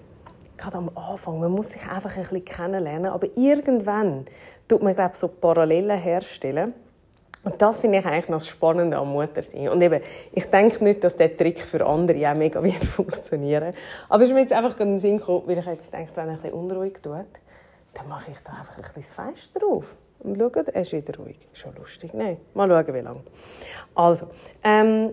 gerade 0.56 0.78
am 0.78 0.90
Anfang, 0.94 1.40
man 1.40 1.52
muss 1.52 1.70
sich 1.70 1.82
einfach 1.88 2.16
ein 2.16 2.22
bisschen 2.22 2.44
kennenlernen, 2.44 3.10
aber 3.10 3.28
irgendwann 3.36 4.24
tut 4.66 4.82
man, 4.82 4.94
glaube 4.94 5.16
so 5.16 5.28
Parallelen 5.28 5.98
herstellen. 5.98 6.74
Und 7.44 7.62
das 7.62 7.80
finde 7.80 7.98
ich 7.98 8.06
eigentlich 8.06 8.28
noch 8.28 8.38
das 8.38 8.48
Spannende 8.48 8.96
am 8.96 9.12
Muttersein. 9.12 9.68
Und 9.68 9.80
eben, 9.80 10.02
ich 10.32 10.44
denke 10.46 10.82
nicht, 10.82 11.04
dass 11.04 11.16
der 11.16 11.34
Trick 11.36 11.60
für 11.60 11.86
andere 11.86 12.30
auch 12.30 12.34
mega 12.34 12.62
wird 12.62 12.84
funktionieren. 12.84 13.74
Aber 14.08 14.22
es 14.22 14.28
ist 14.28 14.34
mir 14.34 14.40
jetzt 14.40 14.52
einfach 14.52 14.78
in 14.80 14.88
den 14.88 14.98
Sinn 14.98 15.18
gekommen, 15.18 15.44
weil 15.46 15.58
ich 15.58 15.64
jetzt 15.64 15.92
denke, 15.92 16.10
wenn 16.16 16.28
er 16.28 16.34
ein 16.34 16.40
bisschen 16.40 16.58
unruhig 16.58 16.94
tut, 17.00 17.26
dann 17.94 18.08
mache 18.08 18.30
ich 18.30 18.38
da 18.44 18.52
einfach 18.52 18.76
ein 18.76 18.82
bisschen 18.82 19.04
das 19.16 19.26
Fenster 19.26 19.66
auf. 19.66 19.84
Und 20.20 20.36
schaut, 20.36 20.68
er 20.68 20.82
ist 20.82 20.92
wieder 20.92 21.16
ruhig. 21.16 21.38
Schon 21.52 21.74
lustig. 21.76 22.12
Nein, 22.12 22.38
mal 22.54 22.68
schauen, 22.68 22.94
wie 22.94 23.00
lange. 23.00 23.22
Also, 23.94 24.26
ähm, 24.64 25.10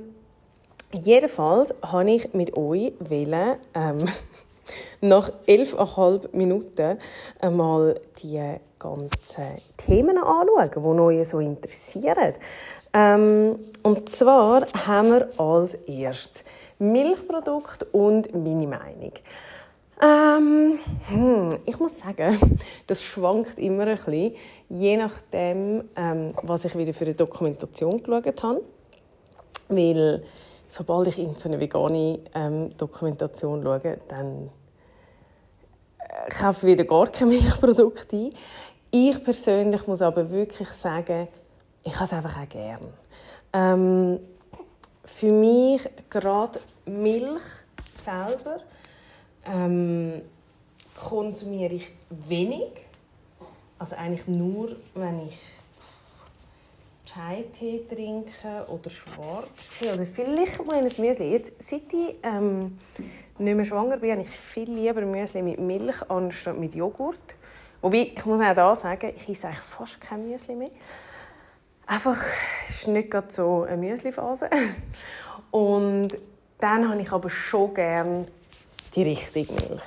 jedenfalls 1.00 1.74
habe 1.82 2.12
ich 2.12 2.34
mit 2.34 2.56
euch 2.58 2.94
wollen, 3.00 3.58
ähm, 3.74 3.98
nach 5.02 5.32
elfeinhalb 5.46 6.34
Minuten 6.34 6.98
einmal 7.40 8.00
die 8.22 8.58
ganzen 8.80 9.62
Themen 9.78 10.18
anschauen, 10.18 10.72
die 10.74 11.02
euch 11.02 11.28
so 11.28 11.40
interessieren. 11.40 12.34
Ähm, 12.94 13.60
und 13.84 14.10
zwar 14.10 14.66
haben 14.88 15.12
wir 15.12 15.30
als 15.40 15.74
erstes 15.74 16.44
Milchprodukt 16.80 17.86
und 17.92 18.34
meine 18.34 18.68
Meinung. 18.68 19.12
Ähm, 20.02 20.80
hm, 21.08 21.50
ich 21.66 21.80
muss 21.80 22.00
sagen, 22.00 22.38
das 22.88 23.02
schwankt 23.02 23.60
immer 23.60 23.88
ein 23.88 23.96
bisschen, 23.96 24.36
je 24.70 24.98
nachdem, 24.98 25.86
ähm, 25.96 26.34
was 26.42 26.66
ich 26.66 26.78
wieder 26.78 26.94
für 26.94 27.06
eine 27.06 27.16
Dokumentation 27.16 28.04
geschaut 28.04 28.44
habe. 28.44 28.62
Weil 29.70 30.24
sobald 30.68 31.08
ich 31.08 31.20
in 31.20 31.36
so 31.36 31.50
eine 31.50 31.60
vegane 31.60 32.20
ähm, 32.34 32.76
Dokumentation 32.78 33.64
schaue, 33.64 34.00
dann 34.08 34.50
kaufe 36.30 36.68
wieder 36.68 36.84
gar 36.84 37.08
keine 37.08 37.32
Milchprodukte 37.32 38.16
ein. 38.16 38.34
Ich 38.92 39.24
persönlich 39.24 39.88
muss 39.88 40.02
aber 40.02 40.30
wirklich 40.32 40.70
sagen, 40.70 41.28
ich 41.84 41.96
habe 41.96 42.06
es 42.06 42.14
einfach 42.14 42.38
auch 42.42 42.50
gern. 42.50 42.94
Ähm, 43.54 44.20
für 45.04 45.32
mich 45.32 45.88
gerade 46.10 46.60
Milch 46.86 47.44
selber 47.98 48.62
ähm, 49.46 50.22
konsumiere 50.96 51.74
ich 51.74 51.92
wenig. 52.10 52.72
Also 53.78 53.96
eigentlich 53.96 54.28
nur, 54.28 54.76
wenn 54.94 55.28
ich 55.28 55.40
Chai-Tee 57.16 57.86
trinke 57.88 58.66
oder 58.68 58.90
Schwarztee 58.90 59.94
oder 59.94 60.06
vielleicht 60.06 60.66
mal 60.66 60.76
ein 60.76 60.84
Müsli. 60.84 61.32
Jetzt, 61.32 61.54
seit 61.60 61.84
ich 61.94 62.16
ähm, 62.24 62.78
nicht 63.38 63.56
mehr 63.56 63.64
schwanger 63.64 63.96
bin, 63.98 64.12
habe 64.12 64.22
ich 64.22 64.30
viel 64.30 64.70
lieber 64.70 65.00
Müsli 65.00 65.42
mit 65.42 65.58
Milch 65.58 65.96
anstatt 66.10 66.58
mit 66.58 66.76
Joghurt. 66.76 67.36
Wobei, 67.82 68.12
ich 68.14 68.26
muss 68.26 68.42
auch 68.42 68.54
da 68.54 68.76
sagen, 68.76 69.14
ich 69.16 69.30
esse 69.30 69.48
eigentlich 69.48 69.62
fast 69.62 70.02
kein 70.02 70.30
Müsli 70.30 70.56
mehr. 70.56 70.72
Einfach, 71.88 72.22
es 72.68 72.80
ist 72.80 72.88
nicht 72.90 73.10
gerade 73.10 73.32
so 73.32 73.64
eine 73.64 73.78
Müsli-Phase. 73.78 74.50
Und 75.52 76.10
dann 76.60 76.90
habe 76.90 77.02
ich 77.02 77.12
aber 77.14 77.30
schon 77.30 77.74
gerne 77.76 78.28
die 78.94 79.04
richtige 79.04 79.54
Milch. 79.54 79.84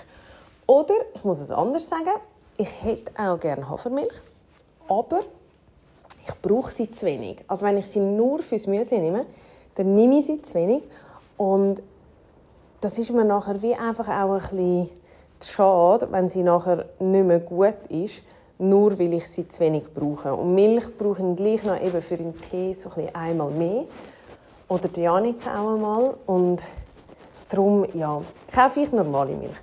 Oder, 0.67 0.95
ich 1.15 1.25
muss 1.25 1.41
es 1.41 1.51
anders 1.51 1.87
sagen, 1.87 2.23
ich 2.57 2.71
hätte 2.83 3.13
auch 3.19 3.39
gerne 3.39 3.69
Hafermilch, 3.69 4.23
aber 4.89 5.21
ich 6.29 6.43
brauche 6.43 6.71
sie 6.71 6.91
zu 6.91 7.07
wenig. 7.07 7.39
Also 7.49 7.65
wenn 7.65 7.77
ich 7.77 7.87
sie 7.87 8.01
nur 8.01 8.41
fürs 8.41 8.67
Müsli 8.67 8.99
nehme, 8.99 9.25
dann 9.75 9.95
nehme 9.95 10.19
ich 10.19 10.27
sie 10.27 10.43
zu 10.43 10.55
wenig 10.55 10.83
und 11.37 11.83
das 12.81 12.99
ist 12.99 13.11
mir 13.11 13.25
nachher 13.25 13.61
wie 13.63 13.75
einfach 13.75 14.09
auch 14.09 14.35
ein 14.35 14.39
bisschen 14.39 14.91
schade, 15.43 16.09
wenn 16.11 16.29
sie 16.29 16.43
nachher 16.43 16.87
nicht 16.99 17.27
mehr 17.27 17.41
gut 17.41 17.77
ist, 17.89 18.23
nur 18.59 18.99
weil 18.99 19.15
ich 19.15 19.29
sie 19.29 19.47
zu 19.47 19.61
wenig 19.61 19.85
brauche. 19.95 20.35
Und 20.35 20.55
Milch 20.55 20.97
brauche 20.97 21.23
ich 21.23 21.37
gleich 21.37 21.65
noch 21.65 21.81
eben 21.81 22.03
für 22.03 22.17
den 22.17 22.39
Tee 22.41 22.75
so 22.75 22.91
ein 22.97 23.15
einmal 23.15 23.51
mehr. 23.51 23.85
Oder 24.69 24.89
die 24.89 25.03
Janika 25.03 25.61
auch 25.61 25.75
einmal. 25.75 26.15
Und 26.27 26.63
darum, 27.49 27.87
ja, 27.95 28.21
kaufe 28.53 28.81
ich 28.81 28.93
normale 28.93 29.35
Milch. 29.35 29.57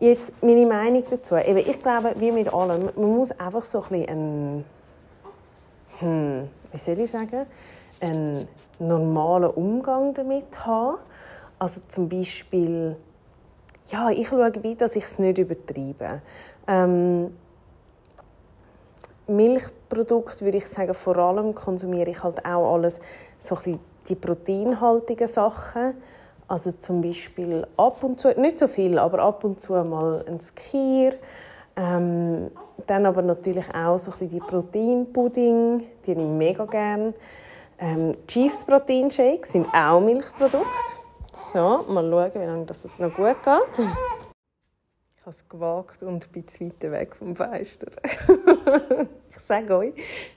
Jetzt 0.00 0.32
meine 0.40 0.66
Meinung 0.66 1.02
dazu. 1.10 1.36
Eben, 1.36 1.58
ich 1.58 1.82
glaube, 1.82 2.14
wie 2.18 2.30
mit 2.30 2.52
allem, 2.52 2.90
man 2.96 3.16
muss 3.16 3.32
einfach 3.32 3.62
so 3.62 3.82
ein 3.82 3.88
bisschen 3.88 4.64
hm, 5.98 6.48
wie 6.72 6.78
soll 6.78 6.98
ich 7.00 7.10
sagen, 7.10 7.46
einen 8.00 8.48
normalen 8.78 9.50
Umgang 9.50 10.14
damit 10.14 10.64
haben. 10.64 10.98
Also 11.58 11.80
zum 11.88 12.08
Beispiel, 12.08 12.96
ja, 13.88 14.10
ich 14.10 14.28
schaue 14.28 14.52
wie, 14.62 14.74
dass 14.74 14.96
ich 14.96 15.04
es 15.04 15.18
nicht 15.18 15.38
übertreibe. 15.38 16.22
Ähm, 16.66 17.36
Milchprodukte 19.26 20.44
würde 20.44 20.58
ich 20.58 20.66
sagen, 20.66 20.94
vor 20.94 21.16
allem 21.16 21.54
konsumiere 21.54 22.10
ich 22.10 22.22
halt 22.22 22.44
auch 22.46 22.74
alles 22.74 23.00
so 23.38 23.56
die 24.08 24.14
proteinhaltigen 24.14 25.28
Sachen. 25.28 25.94
Also 26.46 26.72
zum 26.72 27.02
Beispiel 27.02 27.66
ab 27.76 28.02
und 28.02 28.20
zu, 28.20 28.30
nicht 28.40 28.58
so 28.58 28.68
viel, 28.68 28.98
aber 28.98 29.18
ab 29.18 29.44
und 29.44 29.60
zu 29.60 29.72
mal 29.84 30.24
ein 30.26 30.40
Skier. 30.40 31.12
Ähm, 31.78 32.50
dann 32.88 33.06
aber 33.06 33.22
natürlich 33.22 33.72
auch 33.72 33.98
so 33.98 34.10
die 34.20 34.40
Proteinpudding, 34.40 35.84
die 36.04 36.14
nehme 36.16 36.32
ich 36.32 36.38
mega 36.38 36.64
gerne. 36.64 37.14
Ähm, 37.78 38.16
Chiefs 38.26 38.64
Proteinshakes 38.64 39.52
sind 39.52 39.72
auch 39.72 40.00
Milchprodukte. 40.00 40.66
So, 41.32 41.84
mal 41.88 42.10
schauen, 42.10 42.32
wie 42.34 42.46
lange 42.46 42.64
das 42.64 42.98
noch 42.98 43.14
gut 43.14 43.36
geht. 43.44 43.86
Ich 45.16 45.20
habe 45.20 45.30
es 45.30 45.48
gewagt 45.48 46.02
und 46.02 46.32
bin 46.32 46.48
zu 46.48 46.64
weit 46.64 46.90
weg 46.90 47.14
vom 47.14 47.36
Fenster. 47.36 47.92
ich 49.30 49.38
sage 49.38 49.76
euch, 49.76 49.92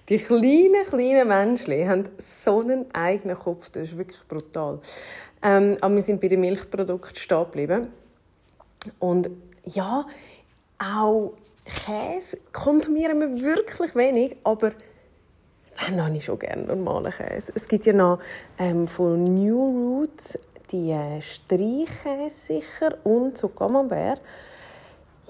die 0.10 0.19
kleinen, 0.19 0.86
kleinen 0.86 1.27
Menschen 1.27 1.89
haben 1.89 2.10
so 2.19 2.60
einen 2.60 2.93
eigenen 2.93 3.39
Kopf. 3.39 3.71
Das 3.71 3.83
ist 3.83 3.98
wirklich 3.98 4.21
brutal. 4.27 4.79
Ähm, 5.41 5.77
aber 5.81 5.95
wir 5.95 6.03
sind 6.03 6.21
bei 6.21 6.27
den 6.27 6.41
Milchprodukten 6.41 7.15
stehen 7.15 7.45
geblieben. 7.45 7.88
Und 9.00 9.31
ja, 9.63 10.05
auch 10.81 11.33
Käse 11.63 12.38
konsumieren 12.51 13.19
wir 13.19 13.41
wirklich 13.41 13.95
wenig, 13.95 14.38
aber 14.43 14.71
dann 15.79 16.03
habe 16.03 16.17
ich 16.17 16.25
schon 16.25 16.39
gerne 16.39 16.63
normalen 16.63 17.11
Käse. 17.11 17.51
Es 17.55 17.67
gibt 17.67 17.85
ja 17.85 17.93
noch 17.93 18.19
ähm, 18.57 18.88
von 18.88 19.23
New 19.23 20.01
Roots 20.01 20.38
die 20.71 20.95
Streichkäse 21.19 22.29
sicher 22.29 22.97
und 23.03 23.38
so 23.38 23.50
Camembert. 23.50 24.21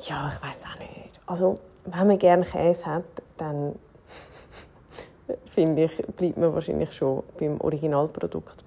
ja, 0.08 0.32
ich 0.34 0.48
weiß 0.48 0.66
auch 0.66 0.80
nicht. 0.80 1.20
Also, 1.26 1.60
wenn 1.86 2.08
man 2.08 2.20
gerne 2.20 2.46
Käse 2.46 2.86
hat, 2.86 3.06
dann 3.38 3.76
finde 5.46 5.84
ich, 5.86 5.98
bleibt 6.16 6.38
man 6.38 6.54
wahrscheinlich 6.54 6.92
schon 6.92 7.24
beim 7.40 7.60
Originalprodukt. 7.60 8.64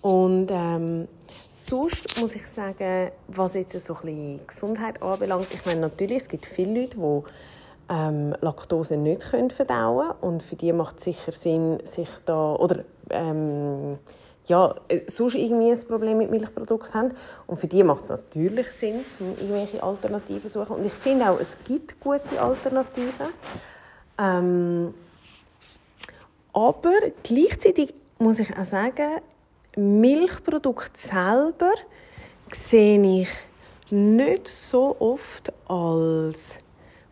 Und 0.00 0.48
ähm, 0.50 1.06
sonst 1.52 2.18
muss 2.20 2.34
ich 2.34 2.46
sagen, 2.46 3.12
was 3.28 3.54
jetzt 3.54 3.78
so 3.78 3.96
ein 4.02 4.40
Gesundheit 4.46 5.02
anbelangt, 5.02 5.48
ich 5.52 5.64
meine 5.66 5.82
natürlich, 5.82 6.22
es 6.22 6.28
gibt 6.28 6.46
viele 6.46 6.80
Leute, 6.80 6.96
die 6.96 7.22
ähm, 7.90 8.34
Laktose 8.40 8.96
nicht 8.96 9.30
können 9.30 9.50
verdauen 9.50 10.12
und 10.22 10.42
für 10.42 10.56
die 10.56 10.72
macht 10.72 10.98
es 10.98 11.04
sicher 11.04 11.32
Sinn, 11.32 11.78
sich 11.84 12.08
da 12.24 12.54
oder 12.54 12.84
ähm, 13.10 13.98
ja, 14.46 14.74
äh, 14.88 15.02
sonst 15.06 15.34
irgendwie 15.34 15.70
ein 15.70 15.86
Problem 15.86 16.18
mit 16.18 16.30
Milchprodukten 16.30 16.94
haben. 16.94 17.10
Und 17.46 17.58
für 17.58 17.68
die 17.68 17.84
macht 17.84 18.02
es 18.02 18.08
natürlich 18.08 18.66
Sinn, 18.68 19.00
irgendwelche 19.20 19.82
Alternativen 19.82 20.50
zu 20.50 20.60
suchen. 20.60 20.76
Und 20.76 20.86
ich 20.86 20.92
finde 20.92 21.30
auch, 21.30 21.38
es 21.38 21.56
gibt 21.64 22.00
gute 22.00 22.40
Alternativen. 22.40 23.28
Ähm, 24.18 24.94
aber 26.52 26.92
gleichzeitig 27.22 27.94
muss 28.18 28.40
ich 28.40 28.56
auch 28.56 28.64
sagen, 28.64 29.20
Milchprodukt 29.76 30.96
selber 30.96 31.72
sehe 32.52 33.22
ich 33.22 33.28
nicht 33.90 34.48
so 34.48 34.96
oft 34.98 35.52
als 35.66 36.58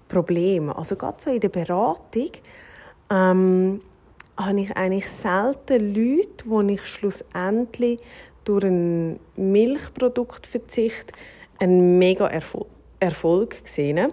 Problem. 0.09 0.71
Also 0.71 0.97
gerade 0.97 1.17
so 1.21 1.31
in 1.31 1.41
der 1.41 1.49
Beratung 1.49 2.31
ähm, 3.11 3.81
habe 4.37 4.61
ich 4.61 4.77
eigentlich 4.77 5.09
selten 5.09 5.95
Leute, 5.95 6.45
wo 6.45 6.61
ich 6.63 6.85
schlussendlich 6.87 8.01
durch 8.45 8.65
einen 8.65 9.21
Milchproduktverzicht 9.37 11.13
einen 11.59 11.99
mega 11.99 12.27
Erfol 12.27 12.67
Erfolg 12.99 13.65
gesehen. 13.65 14.13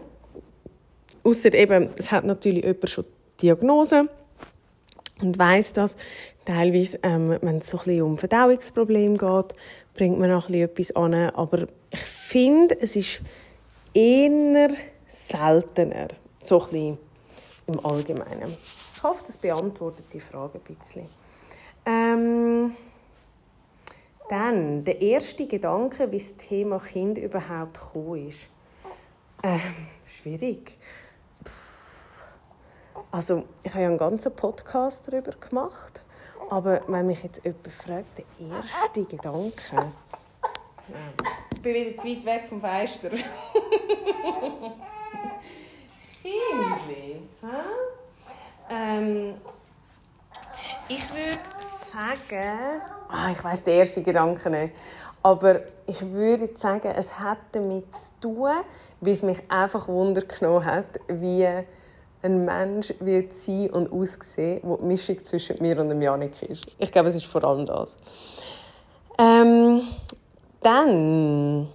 Außer 1.24 1.54
eben, 1.54 1.89
es 1.98 2.10
hat 2.10 2.24
natürlich 2.24 2.63
jemand 2.63 2.89
schon 2.89 3.04
Diagnose 3.42 4.08
und 5.22 5.38
weiß 5.38 5.74
das. 5.74 5.98
Teilweise, 6.48 6.98
ähm, 7.04 7.38
wenn 7.42 7.58
es 7.58 7.70
so 7.70 7.77
ein 7.77 7.84
bisschen 7.84 8.01
um 8.04 8.18
Verdauungsprobleme 8.18 9.18
geht, 9.18 9.54
bringt 9.94 10.18
man 10.18 10.32
auch 10.32 10.48
ein 10.48 10.54
bisschen 10.54 10.94
etwas 10.94 10.96
an. 10.96 11.13
Aber 11.13 11.68
ich 11.92 12.00
finde, 12.00 12.80
es 12.80 12.96
ist 12.96 13.22
eher 13.94 14.70
seltener, 15.08 16.08
so 16.42 16.62
ein 16.62 16.70
bisschen 16.70 16.98
im 17.68 17.86
Allgemeinen. 17.86 18.56
Ich 18.96 19.04
hoffe, 19.04 19.25
das 19.27 19.36
beantwortet 19.36 20.06
die 20.13 20.22
Frage 20.22 20.62
ein 20.66 20.75
bisschen. 20.75 21.06
Ähm, 21.86 22.77
dann, 24.30 24.86
der 24.86 25.01
erste 25.01 25.48
Gedanke, 25.48 26.10
wie 26.13 26.18
das 26.18 26.38
Thema 26.38 26.80
Kind 26.80 27.18
überhaupt 27.18 27.74
gekommen 27.74 28.30
ist. 28.30 28.48
Ähm, 29.44 29.60
schwierig. 30.06 30.77
Also, 33.12 33.44
ich 33.63 33.72
habe 33.72 33.82
ja 33.82 33.89
einen 33.89 33.98
ganzen 33.98 34.34
Podcast 34.34 35.10
darüber 35.10 35.34
gemacht. 35.34 36.07
Aber 36.50 36.82
wenn 36.88 37.08
mich 37.08 37.24
jetzt 37.24 37.44
jemand 37.44 37.68
fragt, 37.74 38.18
der 38.18 38.25
erste 38.39 39.04
Gedanke. 39.04 39.75
Ja. 39.75 39.92
Ich 41.54 41.62
bin 41.62 41.74
wieder 41.74 41.98
zu 41.98 42.08
weit 42.08 42.25
weg 42.25 42.46
vom 42.48 42.62
Fenster. 42.62 43.10
Kindli. 46.22 47.22
Ähm, 48.70 49.36
ich 50.89 51.04
würde 51.10 51.39
sagen, 51.60 52.82
oh, 53.10 53.32
ich 53.32 53.44
weiß 53.44 53.63
den 53.63 53.80
ersten 53.80 54.04
Gedanken 54.04 54.51
nicht, 54.51 54.75
aber 55.24 55.62
ich 55.86 56.01
würde 56.01 56.50
sagen, 56.56 56.94
es 56.96 57.18
hat 57.20 57.38
damit 57.51 57.96
zu 57.96 58.12
tun, 58.22 58.51
wie 59.01 59.12
es 59.12 59.24
mich 59.24 59.39
einfach 59.50 59.88
Wunder 59.88 60.24
hat, 60.63 61.00
wie 61.08 61.48
ein 62.28 62.46
Mensch 62.46 62.94
wird 63.00 63.34
sein 63.34 63.70
und 63.72 63.92
aussehen, 63.92 64.60
wo 64.63 64.78
die 64.78 64.86
Mischung 64.86 65.24
zwischen 65.24 65.58
mir 65.62 65.80
und 65.80 66.02
Janik 66.02 66.42
ist. 66.44 66.63
Ich 66.78 66.92
glaube, 66.92 67.10
es 67.10 67.16
ist 67.16 67.26
vor 67.26 67.44
allem 67.44 67.66
das. 67.66 67.98
Ähm, 69.18 69.82
dann 70.62 71.68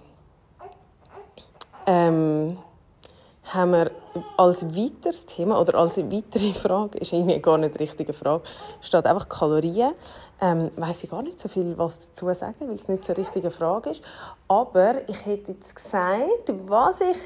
ähm, 1.85 2.57
haben 3.45 3.71
wir 3.71 3.91
als 4.37 4.65
weiteres 4.75 5.25
Thema 5.25 5.59
oder 5.59 5.75
als 5.75 5.97
weitere 5.97 6.53
Frage, 6.53 6.99
ist 6.99 7.13
irgendwie 7.13 7.39
gar 7.39 7.57
nicht 7.57 7.73
die 7.75 7.79
richtige 7.79 8.13
Frage, 8.13 8.43
steht 8.79 9.05
einfach 9.05 9.27
Kalorien. 9.27 9.93
Ähm, 10.39 10.69
weiß 10.75 11.03
ich 11.03 11.09
gar 11.09 11.23
nicht 11.23 11.39
so 11.39 11.47
viel 11.49 11.77
was 11.77 12.09
dazu 12.09 12.31
sagen, 12.33 12.67
weil 12.67 12.75
es 12.75 12.87
nicht 12.87 13.05
so 13.05 13.13
eine 13.13 13.23
richtige 13.23 13.51
Frage 13.51 13.91
ist. 13.91 14.01
Aber 14.47 15.07
ich 15.09 15.25
hätte 15.25 15.53
jetzt 15.53 15.75
gesagt, 15.75 16.53
was 16.67 17.01
ich 17.01 17.17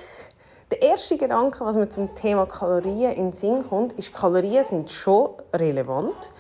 der 0.72 0.82
erste 0.82 1.18
Gedanke, 1.18 1.64
was 1.64 1.76
mir 1.76 1.90
zum 1.90 2.14
Thema 2.16 2.46
Kalorien 2.46 3.14
in 3.14 3.32
den 3.32 3.34
Sinn 3.34 3.64
kommt, 3.68 3.94
ist, 3.94 4.14
Kalorien 4.14 4.64
sind 4.64 4.92
schon 4.92 5.30
relevant. 5.54 6.32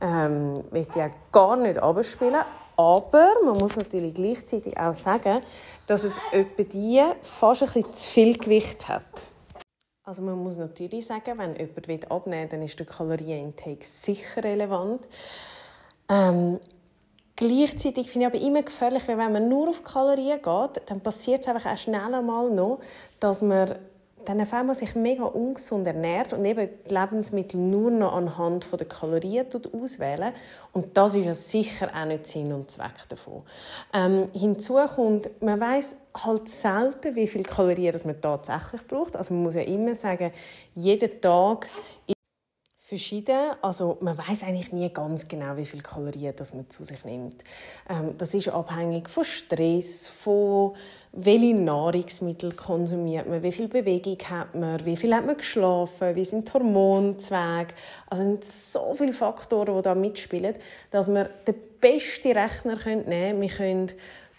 Ähm, 0.00 0.62
ich 0.72 0.94
ja 0.94 1.10
gar 1.30 1.56
nicht 1.56 1.78
abspielen, 1.78 2.42
aber 2.76 3.28
man 3.44 3.56
muss 3.58 3.76
natürlich 3.76 4.14
gleichzeitig 4.14 4.76
auch 4.78 4.94
sagen, 4.94 5.42
dass 5.86 6.04
es 6.04 6.14
etwa 6.32 6.62
die 6.64 7.02
fast 7.22 7.62
ein 7.62 7.66
bisschen 7.66 7.94
zu 7.94 8.10
viel 8.10 8.38
Gewicht 8.38 8.88
hat. 8.88 9.02
Also 10.04 10.20
man 10.22 10.42
muss 10.42 10.56
natürlich 10.56 11.06
sagen, 11.06 11.38
wenn 11.38 11.54
jemand 11.54 12.10
abnehmen 12.10 12.42
will, 12.42 12.48
dann 12.48 12.62
ist 12.62 12.78
der 12.78 12.86
Kalorienintake 12.86 13.84
sicher 13.84 14.42
relevant. 14.42 15.00
Ähm, 16.08 16.58
gleichzeitig 17.36 18.10
finde 18.10 18.26
ich 18.26 18.34
aber 18.34 18.44
immer 18.44 18.62
gefährlich, 18.62 19.06
weil 19.06 19.18
wenn 19.18 19.32
man 19.32 19.48
nur 19.48 19.68
auf 19.68 19.84
Kalorien 19.84 20.42
geht, 20.42 20.90
dann 20.90 21.00
passiert 21.00 21.42
es 21.42 21.48
einfach 21.48 21.72
auch 21.72 21.76
schnell 21.76 22.14
einmal 22.14 22.50
noch, 22.50 22.80
dass 23.22 23.42
man 23.42 23.76
dann 24.24 24.40
auf 24.40 24.52
einmal 24.52 24.76
sich 24.76 24.94
mega 24.94 25.24
ungesund 25.24 25.86
ernährt 25.86 26.32
und 26.32 26.44
eben 26.44 26.68
Lebensmittel 26.86 27.58
nur 27.58 27.90
noch 27.90 28.14
anhand 28.14 28.68
der 28.72 28.86
Kalorien 28.86 29.46
auswählen. 29.72 30.32
Und 30.72 30.96
das 30.96 31.14
ist 31.14 31.26
ja 31.26 31.34
sicher 31.34 31.90
auch 31.94 32.04
nicht 32.04 32.26
Sinn 32.26 32.52
und 32.52 32.70
Zweck 32.70 33.08
davon. 33.08 33.42
Ähm, 33.92 34.28
hinzu 34.32 34.74
kommt, 34.94 35.42
man 35.42 35.60
weiß 35.60 35.96
halt 36.14 36.48
selten, 36.48 37.16
wie 37.16 37.26
viel 37.26 37.42
Kalorien 37.42 37.98
man 38.04 38.20
tatsächlich 38.20 38.86
braucht. 38.86 39.16
Also 39.16 39.34
man 39.34 39.44
muss 39.44 39.54
ja 39.54 39.62
immer 39.62 39.94
sagen, 39.94 40.32
jeden 40.74 41.20
Tag 41.20 41.68
verschieden. 42.92 43.52
Also 43.62 43.96
man 44.02 44.18
weiß 44.18 44.42
eigentlich 44.42 44.70
nie 44.70 44.90
ganz 44.90 45.26
genau, 45.26 45.56
wie 45.56 45.64
viel 45.64 45.80
Kalorien 45.80 46.34
das 46.36 46.52
man 46.52 46.68
zu 46.68 46.84
sich 46.84 47.02
nimmt. 47.06 47.42
Ähm, 47.88 48.18
das 48.18 48.34
ist 48.34 48.48
abhängig 48.48 49.08
von 49.08 49.24
Stress, 49.24 50.08
von 50.08 50.74
welche 51.12 51.54
Nahrungsmittel 51.54 52.52
konsumiert 52.52 53.26
man, 53.26 53.42
wie 53.42 53.52
viel 53.52 53.68
Bewegung 53.68 54.18
hat 54.28 54.54
man, 54.54 54.84
wie 54.84 54.96
viel 54.96 55.14
hat 55.14 55.24
man 55.24 55.38
geschlafen, 55.38 56.14
wie 56.14 56.24
sind 56.26 56.52
Hormonzwege. 56.52 57.72
Also 58.10 58.24
es 58.24 58.28
sind 58.28 58.44
so 58.44 58.94
viele 58.94 59.14
Faktoren, 59.14 59.74
die 59.74 59.82
da 59.82 59.94
mitspielen, 59.94 60.56
dass 60.90 61.08
wir 61.08 61.30
den 61.46 61.54
besten 61.80 62.32
Rechner 62.32 62.76
nehmen 62.76 63.08
können. 63.08 63.40
Wir 63.40 63.48
können 63.48 63.92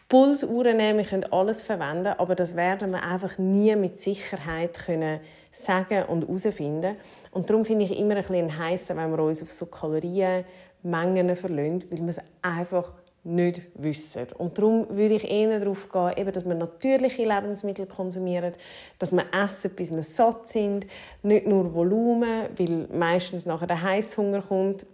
Pulsuhren 0.09 0.77
nehmen, 0.77 0.99
wir 0.99 1.05
können 1.05 1.31
alles 1.31 1.63
verwenden, 1.63 2.13
aber 2.19 2.35
das 2.35 2.55
werden 2.55 2.91
wir 2.91 3.01
einfach 3.01 3.39
nie 3.39 3.75
mit 3.75 3.99
Sicherheit 3.99 4.77
können 4.85 5.21
sagen 5.53 6.03
und 6.05 6.23
herausfinden. 6.23 6.97
Und 7.31 7.49
darum 7.49 7.63
finde 7.63 7.85
ich 7.85 7.97
immer 7.97 8.15
ein 8.15 8.21
bisschen 8.21 8.57
heißer, 8.57 8.97
wenn 8.97 9.11
wir 9.11 9.19
uns 9.19 9.41
auf 9.41 9.51
so 9.51 9.67
Kalorienmengen 9.67 11.35
verlassen, 11.35 11.85
weil 11.89 11.99
wir 11.99 12.09
es 12.09 12.19
einfach 12.41 12.93
nicht 13.23 13.61
wissen. 13.75 14.27
Und 14.37 14.57
darum 14.57 14.87
würde 14.89 15.15
ich 15.15 15.29
eher 15.29 15.59
darauf 15.59 15.87
gehen, 15.89 16.31
dass 16.33 16.45
wir 16.45 16.55
natürliche 16.55 17.23
Lebensmittel 17.23 17.85
konsumieren, 17.85 18.53
dass 18.99 19.13
wir 19.13 19.25
essen, 19.31 19.71
bis 19.71 19.93
wir 19.93 20.03
satt 20.03 20.49
sind, 20.49 20.85
nicht 21.21 21.47
nur 21.47 21.73
Volumen, 21.73 22.49
weil 22.57 22.87
meistens 22.91 23.45
nachher 23.45 23.67
der 23.67 23.81
Heißhunger 23.81 24.41
kommt. 24.41 24.85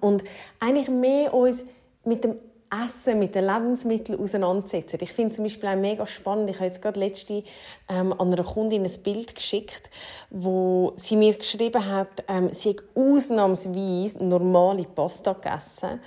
Und 0.00 0.24
eigentlich 0.60 0.90
mehr 0.90 1.32
uns 1.32 1.64
mit 2.04 2.24
dem 2.24 2.36
Essen, 2.72 3.18
mit 3.18 3.34
den 3.34 3.46
Lebensmitteln 3.46 4.18
auseinandersetzen. 4.18 4.98
Ich 5.02 5.12
finde 5.12 5.34
zum 5.34 5.44
Beispiel 5.44 5.68
auch 5.68 5.76
mega 5.76 6.06
spannend, 6.06 6.48
ich 6.48 6.56
habe 6.56 6.66
jetzt 6.66 6.80
gerade 6.80 6.98
letzte 6.98 7.44
ähm, 7.88 8.12
an 8.12 8.32
einer 8.32 8.44
Kundin 8.44 8.84
ein 8.84 9.02
Bild 9.02 9.34
geschickt, 9.34 9.90
wo 10.30 10.92
sie 10.96 11.16
mir 11.16 11.34
geschrieben 11.34 11.86
hat, 11.86 12.24
ähm, 12.28 12.50
sie 12.52 12.70
hat 12.70 12.82
ausnahmsweise 12.94 14.24
normale 14.24 14.84
Pasta 14.84 15.34
gegessen 15.34 16.00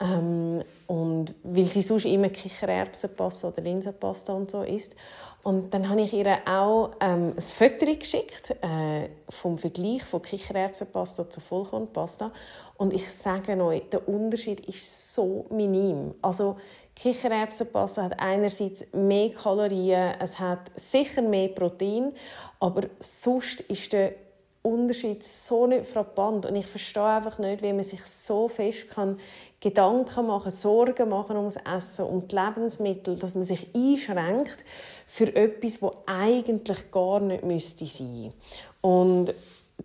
ähm, 0.00 0.62
und 0.86 1.34
weil 1.42 1.64
sie 1.64 1.82
sonst 1.82 2.04
immer 2.04 2.28
Kichererbsenpasta 2.28 3.48
oder 3.48 3.62
Linsenpasta 3.62 4.32
und 4.34 4.50
so 4.50 4.62
isst. 4.62 4.94
Und 5.44 5.74
dann 5.74 5.90
habe 5.90 6.00
ich 6.00 6.14
ihr 6.14 6.38
auch 6.46 6.92
ähm, 7.00 7.34
ein 7.36 7.42
Foto 7.42 7.84
geschickt 7.84 8.56
äh, 8.62 9.10
vom 9.28 9.58
Vergleich 9.58 10.02
von 10.02 10.22
Kichererbsenpasta 10.22 11.28
zu 11.28 11.40
Vollkornpasta. 11.40 12.32
Und 12.78 12.94
ich 12.94 13.06
sage 13.10 13.62
euch, 13.62 13.82
der 13.90 14.08
Unterschied 14.08 14.60
ist 14.60 15.12
so 15.12 15.44
minim. 15.50 16.14
Also 16.22 16.56
Kichererbsenpasta 16.96 18.04
hat 18.04 18.20
einerseits 18.20 18.86
mehr 18.94 19.30
Kalorien, 19.30 20.14
es 20.18 20.40
hat 20.40 20.70
sicher 20.76 21.20
mehr 21.20 21.48
Protein, 21.48 22.12
aber 22.58 22.84
sonst 22.98 23.60
ist 23.62 23.92
der 23.92 24.14
Unterschied 24.62 25.22
so 25.22 25.66
nicht 25.66 25.84
frappant 25.84 26.46
und 26.46 26.56
ich 26.56 26.66
verstehe 26.66 27.04
einfach 27.04 27.38
nicht, 27.38 27.60
wie 27.60 27.74
man 27.74 27.84
sich 27.84 28.02
so 28.02 28.48
fest 28.48 28.88
kann 28.88 29.18
Gedanken 29.60 30.26
machen, 30.26 30.50
Sorgen 30.50 31.10
machen 31.10 31.36
ums 31.36 31.56
Essen 31.56 32.06
und 32.06 32.32
die 32.32 32.36
Lebensmittel, 32.36 33.16
dass 33.16 33.34
man 33.34 33.44
sich 33.44 33.68
einschränkt 33.74 34.64
für 35.06 35.34
etwas, 35.34 35.80
wo 35.82 35.94
eigentlich 36.06 36.90
gar 36.90 37.20
nicht 37.20 37.44
müsste 37.44 37.86
sein. 37.86 38.32
Und 38.80 39.34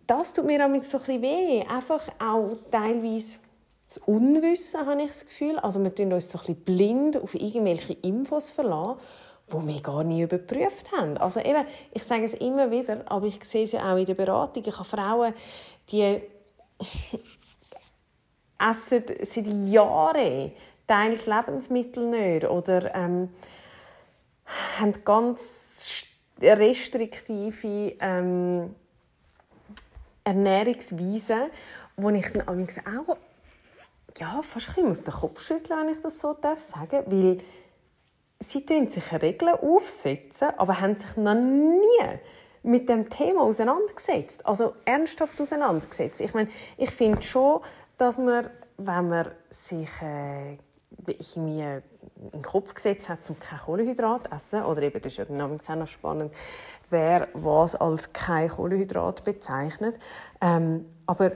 das 0.08 0.34
tut 0.34 0.46
mir 0.46 0.60
so 0.60 0.66
ein 0.66 0.80
bisschen 0.80 1.22
weh, 1.22 1.64
einfach 1.68 2.08
auch 2.20 2.58
teilweise 2.72 3.40
das 3.88 3.98
Unwissen, 4.00 4.86
habe 4.86 5.02
ich 5.02 5.08
das 5.08 5.26
Gefühl. 5.26 5.58
Also 5.60 5.84
wir 5.84 5.94
tun 5.94 6.14
uns 6.14 6.30
so 6.30 6.38
ein 6.38 6.56
bisschen 6.56 6.64
blind 6.64 7.18
auf 7.18 7.34
irgendwelche 7.34 7.94
Infos 7.94 8.52
verlassen 8.52 9.00
wo 9.52 9.66
wir 9.66 9.82
gar 9.82 10.04
nie 10.04 10.22
überprüft 10.22 10.92
haben. 10.92 11.18
Also 11.18 11.40
eben, 11.40 11.66
ich 11.92 12.04
sage 12.04 12.24
es 12.24 12.34
immer 12.36 12.72
wieder, 12.72 13.04
aber 13.08 13.26
ich 13.26 13.44
sehe 13.44 13.64
es 13.64 13.72
ja 13.72 13.92
auch 13.92 13.98
in 13.98 14.06
der 14.06 14.14
Beratung. 14.14 14.64
Ich 14.66 14.76
habe 14.76 14.86
Frauen, 14.88 15.34
die 15.92 16.22
essen 18.60 19.04
seit 19.22 19.48
Jahren 19.48 20.52
teils 20.88 21.26
Lebensmittel 21.26 22.10
nicht 22.10 22.46
oder 22.46 22.94
ähm, 22.96 23.30
haben 24.80 24.94
ganz 25.04 26.06
restriktive 26.42 27.96
ähm, 28.00 28.76
Ernährungsweisen, 30.24 31.50
wo 31.98 32.10
ich 32.10 32.32
dann 32.32 32.48
auch 32.48 33.18
ja, 34.18 34.42
fast 34.42 34.78
ein 34.78 34.90
bisschen 34.90 35.06
dem 35.06 35.14
Kopf 35.14 35.42
schütteln, 35.42 35.80
wenn 35.80 35.94
ich 35.96 36.02
das 36.02 36.20
so 36.20 36.34
darf 36.34 36.60
sagen, 36.60 37.04
weil 37.08 37.38
sie 38.40 38.66
sich 38.88 39.22
Regeln 39.22 39.56
aufsetzen, 39.56 40.50
aber 40.58 40.80
haben 40.80 40.98
sich 40.98 41.18
noch 41.18 41.36
nie 41.36 42.20
mit 42.64 42.90
dem 42.90 43.10
Thema 43.10 43.42
auseinandergesetzt. 43.42 44.46
Also 44.46 44.76
ernsthaft 44.86 45.40
auseinandergesetzt. 45.40 46.22
Ich 46.22 46.34
meine, 46.34 46.50
ich 46.78 46.92
finde 46.92 47.22
schon, 47.22 47.62
dass 47.98 48.18
man, 48.18 48.50
wenn 48.78 49.10
man 49.10 49.32
sich 49.50 49.90
äh, 50.02 50.58
irgendwie 51.06 51.82
in 52.20 52.32
den 52.32 52.42
Kopf 52.42 52.74
gesetzt 52.74 53.10
hat, 53.10 53.30
um 53.30 53.40
kein 53.40 53.60
Kohlenhydrat 53.60 54.28
zu 54.28 54.32
essen, 54.36 54.64
oder 54.64 54.82
eben, 54.82 55.02
das 55.02 55.14
ist 55.14 55.18
ja 55.18 55.26
auch 55.26 55.76
noch 55.76 55.88
spannend, 55.88 56.34
wer 56.90 57.28
was 57.34 57.76
als 57.76 58.14
kein 58.14 58.50
Kohlenhydrat 58.50 59.24
bezeichnet. 59.24 59.98
Ähm, 60.42 60.86
aber 61.06 61.32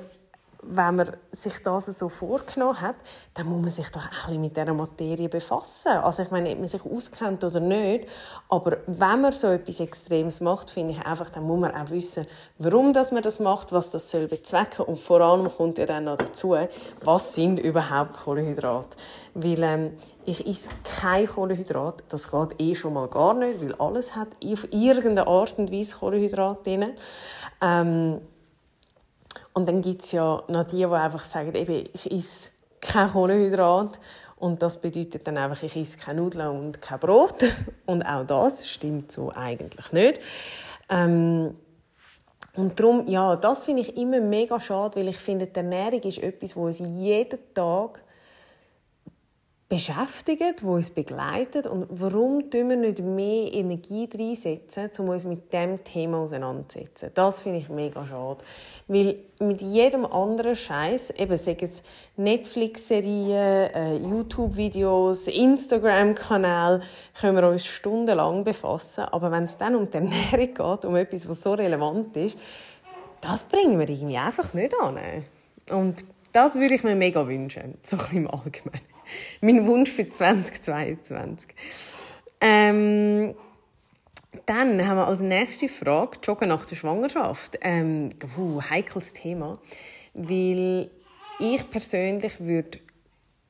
wenn 0.65 0.95
man 0.95 1.17
sich 1.32 1.62
das 1.63 1.86
so 1.86 2.10
vorgenommen 2.10 2.80
hat, 2.80 2.95
dann 3.34 3.47
muss 3.47 3.62
man 3.62 3.71
sich 3.71 3.89
doch 3.89 4.04
ein 4.04 4.10
bisschen 4.10 4.41
mit 4.41 4.58
dieser 4.58 4.73
Materie 4.73 5.30
befassen. 5.30 5.89
Also 5.89 6.23
ich 6.23 6.32
meine, 6.32 6.52
ob 6.52 6.60
man 6.60 6.67
sich 6.67 6.86
auskennt 6.86 7.43
oder 7.43 7.60
nicht, 7.60 8.08
aber 8.49 8.78
wenn 8.88 9.21
man 9.21 9.34
so 9.34 9.47
etwas 9.47 9.80
Extremes 9.80 10.41
macht, 10.41 10.69
finde 10.69 10.93
ich 10.93 11.06
einfach, 11.06 11.30
dann 11.30 11.43
muss 11.43 11.60
man 11.60 11.76
auch 11.76 11.89
wissen, 11.89 12.26
warum 12.58 12.93
dass 12.93 13.12
man 13.12 13.23
das 13.23 13.39
macht, 13.39 13.71
was 13.71 13.89
das 13.91 14.10
soll 14.10 14.28
bezwecken 14.28 14.86
und 14.86 14.99
vor 14.99 15.21
allem 15.21 15.52
kommt 15.52 15.78
ja 15.78 15.86
dann 15.86 16.06
noch 16.06 16.17
dazu, 16.17 16.56
was 17.04 17.34
sind 17.34 17.60
überhaupt 17.60 18.13
Kohlenhydrate? 18.13 18.95
Weil 19.36 19.63
ähm, 19.63 19.91
ich 20.26 20.45
esse 20.47 20.69
kein 20.84 21.26
Kohlenhydrat, 21.26 22.04
das 22.10 22.30
geht 22.30 22.62
eh 22.62 22.76
schon 22.76 22.93
mal 22.93 23.08
gar 23.08 23.34
nicht, 23.34 23.62
weil 23.62 23.73
alles 23.76 24.15
hat 24.15 24.30
auf 24.43 24.67
irgendeine 24.71 25.28
Art 25.28 25.58
und 25.58 25.71
Weise 25.71 25.95
Kohlenhydrat 25.97 26.65
drin. 26.65 26.91
Ähm, 27.62 28.21
und 29.53 29.67
dann 29.67 29.81
gibt 29.81 30.03
es 30.03 30.11
ja 30.11 30.43
noch 30.47 30.63
die, 30.65 30.77
die 30.77 30.85
einfach 30.85 31.23
sagen, 31.23 31.53
eben, 31.53 31.89
ich 31.93 32.11
esse 32.11 32.49
kein 32.81 33.09
Kohlenhydrat. 33.09 33.99
Und 34.37 34.61
das 34.61 34.81
bedeutet 34.81 35.25
dann 35.25 35.37
einfach, 35.37 35.63
ich 35.63 35.75
esse 35.77 35.97
keine 35.97 36.21
Nudeln 36.21 36.47
und 36.47 36.81
kein 36.81 36.99
Brot. 36.99 37.45
Und 37.85 38.03
auch 38.03 38.25
das 38.25 38.67
stimmt 38.67 39.11
so 39.11 39.31
eigentlich 39.33 39.93
nicht. 39.93 40.19
Ähm, 40.89 41.55
und 42.55 42.79
darum, 42.79 43.07
ja, 43.07 43.35
das 43.35 43.63
finde 43.63 43.81
ich 43.81 43.97
immer 43.97 44.19
mega 44.19 44.59
schade, 44.59 44.99
weil 44.99 45.07
ich 45.07 45.17
finde, 45.17 45.47
die 45.47 45.55
Ernährung 45.55 46.01
ist 46.01 46.19
etwas, 46.19 46.55
wo 46.55 46.65
uns 46.65 46.79
jeden 46.79 47.39
Tag 47.55 48.03
beschäftigt, 49.73 50.63
wo 50.63 50.75
uns 50.75 50.91
begleitet 50.91 51.65
und 51.65 51.88
warum 51.89 52.51
tun 52.51 52.69
wir 52.69 52.75
nicht 52.75 52.99
mehr 52.99 53.51
Energie 53.51 54.07
reinsetzen, 54.13 54.91
um 54.99 55.09
uns 55.09 55.25
mit 55.25 55.51
dem 55.51 55.83
Thema 55.83 56.19
auseinanderzusetzen. 56.19 57.09
Das 57.15 57.41
finde 57.41 57.57
ich 57.57 57.69
mega 57.69 58.05
schade, 58.05 58.43
weil 58.88 59.15
mit 59.39 59.62
jedem 59.62 60.05
anderen 60.05 60.55
Scheiß, 60.55 61.09
eben 61.12 61.36
sei 61.38 61.57
es 61.59 61.81
Netflix-Serien, 62.17 63.73
äh, 63.73 63.95
YouTube-Videos, 63.95 65.27
Instagram-Kanal, 65.27 66.83
können 67.19 67.38
wir 67.38 67.49
uns 67.49 67.65
stundenlang 67.65 68.43
befassen, 68.43 69.05
aber 69.05 69.31
wenn 69.31 69.45
es 69.45 69.57
dann 69.57 69.73
um 69.73 69.89
die 69.89 69.97
Ernährung 69.97 70.53
geht, 70.53 70.86
um 70.86 70.95
etwas, 70.95 71.27
was 71.27 71.41
so 71.41 71.53
relevant 71.53 72.15
ist, 72.15 72.38
das 73.21 73.45
bringen 73.45 73.79
wir 73.79 73.89
irgendwie 73.89 74.17
einfach 74.17 74.53
nicht 74.53 74.75
an. 74.79 74.99
Und 75.71 76.05
das 76.31 76.53
würde 76.59 76.75
ich 76.75 76.83
mir 76.83 76.95
mega 76.95 77.27
wünschen, 77.27 77.73
so 77.81 77.97
im 78.12 78.29
Allgemeinen 78.29 78.92
mein 79.41 79.65
Wunsch 79.67 79.91
für 79.91 80.09
2022. 80.09 81.49
Ähm, 82.41 83.35
dann 84.45 84.85
haben 84.85 84.97
wir 84.97 85.07
als 85.07 85.19
nächste 85.19 85.69
Frage 85.69 86.17
Joggen 86.23 86.49
nach 86.49 86.65
der 86.65 86.75
Schwangerschaft. 86.75 87.57
Ähm, 87.61 88.09
uh, 88.37 88.61
heikles 88.61 89.13
Thema, 89.13 89.59
weil 90.13 90.89
ich 91.39 91.69
persönlich 91.69 92.39
würde 92.39 92.79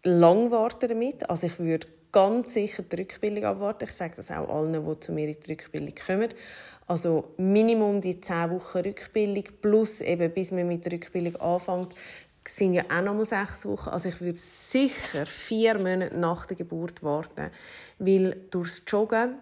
lang 0.03 0.51
warten 0.51 0.89
damit. 0.89 1.29
Also 1.29 1.47
ich 1.47 1.59
würde 1.59 1.87
ganz 2.11 2.53
sicher 2.53 2.83
die 2.83 2.97
Rückbildung 2.97 3.45
abwarten. 3.45 3.85
Ich 3.85 3.93
sage 3.93 4.13
das 4.17 4.31
auch 4.31 4.47
allen, 4.47 4.73
die 4.73 4.99
zu 4.99 5.11
mir 5.11 5.27
in 5.27 5.37
die 5.39 5.51
Rückbildung 5.51 5.95
kommen. 6.05 6.29
Also 6.85 7.33
Minimum 7.37 8.01
die 8.01 8.19
10 8.19 8.51
Wochen 8.51 8.79
Rückbildung 8.79 9.45
plus 9.61 10.01
eben 10.01 10.31
bis 10.31 10.51
man 10.51 10.67
mit 10.67 10.85
der 10.85 10.93
Rückbildung 10.93 11.35
anfängt, 11.37 11.93
sind 12.45 12.73
ja 12.73 12.83
auch 12.89 13.01
noch 13.01 13.13
mal 13.13 13.25
sechs 13.25 13.65
Wochen. 13.65 13.89
Also 13.89 14.09
ich 14.09 14.19
würde 14.21 14.39
sicher 14.39 15.25
vier 15.25 15.77
Monate 15.77 16.17
nach 16.17 16.45
der 16.45 16.57
Geburt 16.57 17.03
warten, 17.03 17.51
weil 17.99 18.35
durchs 18.51 18.83
Joggen 18.87 19.35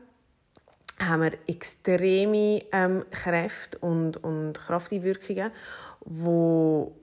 haben 1.00 1.24
wir 1.24 1.32
extreme 1.48 2.64
ähm, 2.72 3.06
Kräfte 3.10 3.80
und, 3.80 4.18
und 4.24 4.54
Krafteinwirkungen, 4.54 5.52
wo 6.02 6.96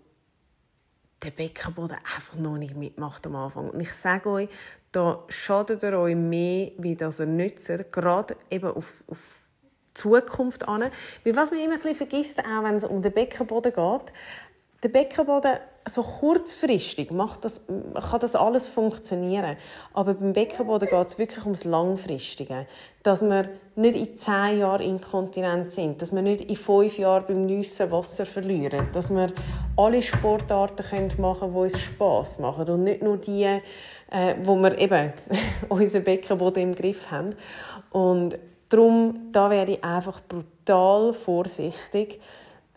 der 1.22 1.30
Beckenboden 1.32 1.96
einfach 1.96 2.36
noch 2.36 2.58
nicht 2.58 2.76
mitmacht 2.76 3.26
am 3.26 3.34
Anfang. 3.34 3.70
Und 3.70 3.80
ich 3.80 3.92
sage 3.92 4.28
euch, 4.28 4.48
da 4.92 5.24
schadet 5.28 5.82
er 5.82 5.98
euch 5.98 6.14
mehr, 6.14 6.72
wie 6.78 6.94
das 6.94 7.18
er 7.18 7.26
nützt, 7.26 7.70
gerade 7.90 8.36
eben 8.50 8.68
auf, 8.68 9.02
auf 9.08 9.40
Zukunft 9.94 10.68
an. 10.68 10.90
Weil 11.24 11.36
was 11.36 11.50
man 11.50 11.60
immer 11.60 11.74
ein 11.74 11.80
bisschen 11.80 11.96
vergisst, 11.96 12.38
auch 12.38 12.62
wenn 12.62 12.76
es 12.76 12.84
um 12.84 13.02
den 13.02 13.12
Beckenboden 13.12 13.72
geht, 13.72 14.12
der 14.82 14.88
Beckenboden 14.90 15.58
so 15.88 16.02
kurzfristig 16.02 17.10
macht 17.10 17.44
das, 17.44 17.62
kann 17.66 18.20
das 18.20 18.36
alles 18.36 18.68
funktionieren. 18.68 19.56
Aber 19.94 20.14
beim 20.14 20.32
Beckenboden 20.32 20.88
geht 20.88 21.06
es 21.06 21.18
wirklich 21.18 21.44
ums 21.44 21.64
Langfristige. 21.64 22.66
Dass 23.02 23.22
wir 23.22 23.48
nicht 23.74 23.96
in 23.96 24.18
zehn 24.18 24.58
Jahren 24.58 24.82
inkontinent 24.82 25.72
sind, 25.72 26.02
dass 26.02 26.12
wir 26.14 26.22
nicht 26.22 26.42
in 26.42 26.56
fünf 26.56 26.98
Jahren 26.98 27.24
beim 27.26 27.46
Nüssen 27.46 27.90
Wasser 27.90 28.26
verlieren, 28.26 28.88
dass 28.92 29.10
wir 29.10 29.32
alle 29.76 30.02
Sportarten 30.02 31.08
machen 31.18 31.40
können, 31.40 31.52
die 31.54 31.58
uns 31.58 31.80
Spass 31.80 32.38
machen 32.38 32.68
und 32.68 32.84
nicht 32.84 33.02
nur 33.02 33.16
die, 33.16 33.44
äh, 34.10 34.34
wo 34.42 34.56
wir 34.56 34.76
eben 34.78 35.12
unseren 35.68 36.04
Beckenboden 36.04 36.62
im 36.62 36.74
Griff 36.74 37.10
haben. 37.10 37.30
Und 37.90 38.38
darum, 38.68 39.30
da 39.32 39.50
wäre 39.50 39.72
ich 39.72 39.82
einfach 39.84 40.20
brutal 40.28 41.12
vorsichtig 41.14 42.20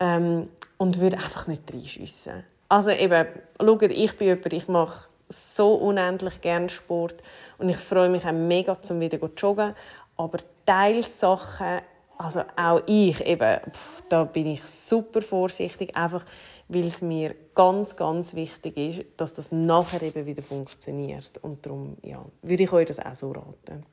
ähm, 0.00 0.48
und 0.82 0.98
würde 0.98 1.16
einfach 1.16 1.46
nicht 1.46 1.72
reinschiessen. 1.72 2.42
Also 2.68 2.90
eben, 2.90 3.28
schaut, 3.60 3.82
ich 3.82 4.18
bin 4.18 4.26
jemand, 4.26 4.52
ich 4.52 4.66
mache 4.66 5.08
so 5.28 5.74
unendlich 5.74 6.40
gerne 6.40 6.68
Sport 6.68 7.14
und 7.58 7.68
ich 7.68 7.76
freue 7.76 8.08
mich 8.08 8.26
auch 8.26 8.32
mega, 8.32 8.82
zum 8.82 8.98
wieder 8.98 9.20
zu 9.20 9.30
joggen. 9.36 9.76
Aber 10.16 10.38
Teilsachen, 10.66 11.82
also 12.18 12.42
auch 12.56 12.82
ich 12.86 13.24
eben, 13.24 13.60
pff, 13.70 14.02
da 14.08 14.24
bin 14.24 14.46
ich 14.46 14.64
super 14.64 15.22
vorsichtig, 15.22 15.96
einfach 15.96 16.24
weil 16.66 16.86
es 16.86 17.00
mir 17.00 17.36
ganz, 17.54 17.94
ganz 17.96 18.34
wichtig 18.34 18.76
ist, 18.76 19.04
dass 19.18 19.34
das 19.34 19.52
nachher 19.52 20.02
eben 20.02 20.26
wieder 20.26 20.42
funktioniert. 20.42 21.38
Und 21.42 21.64
darum, 21.64 21.96
ja, 22.02 22.24
würde 22.42 22.64
ich 22.64 22.72
euch 22.72 22.88
das 22.88 22.98
auch 22.98 23.14
so 23.14 23.30
raten. 23.30 23.86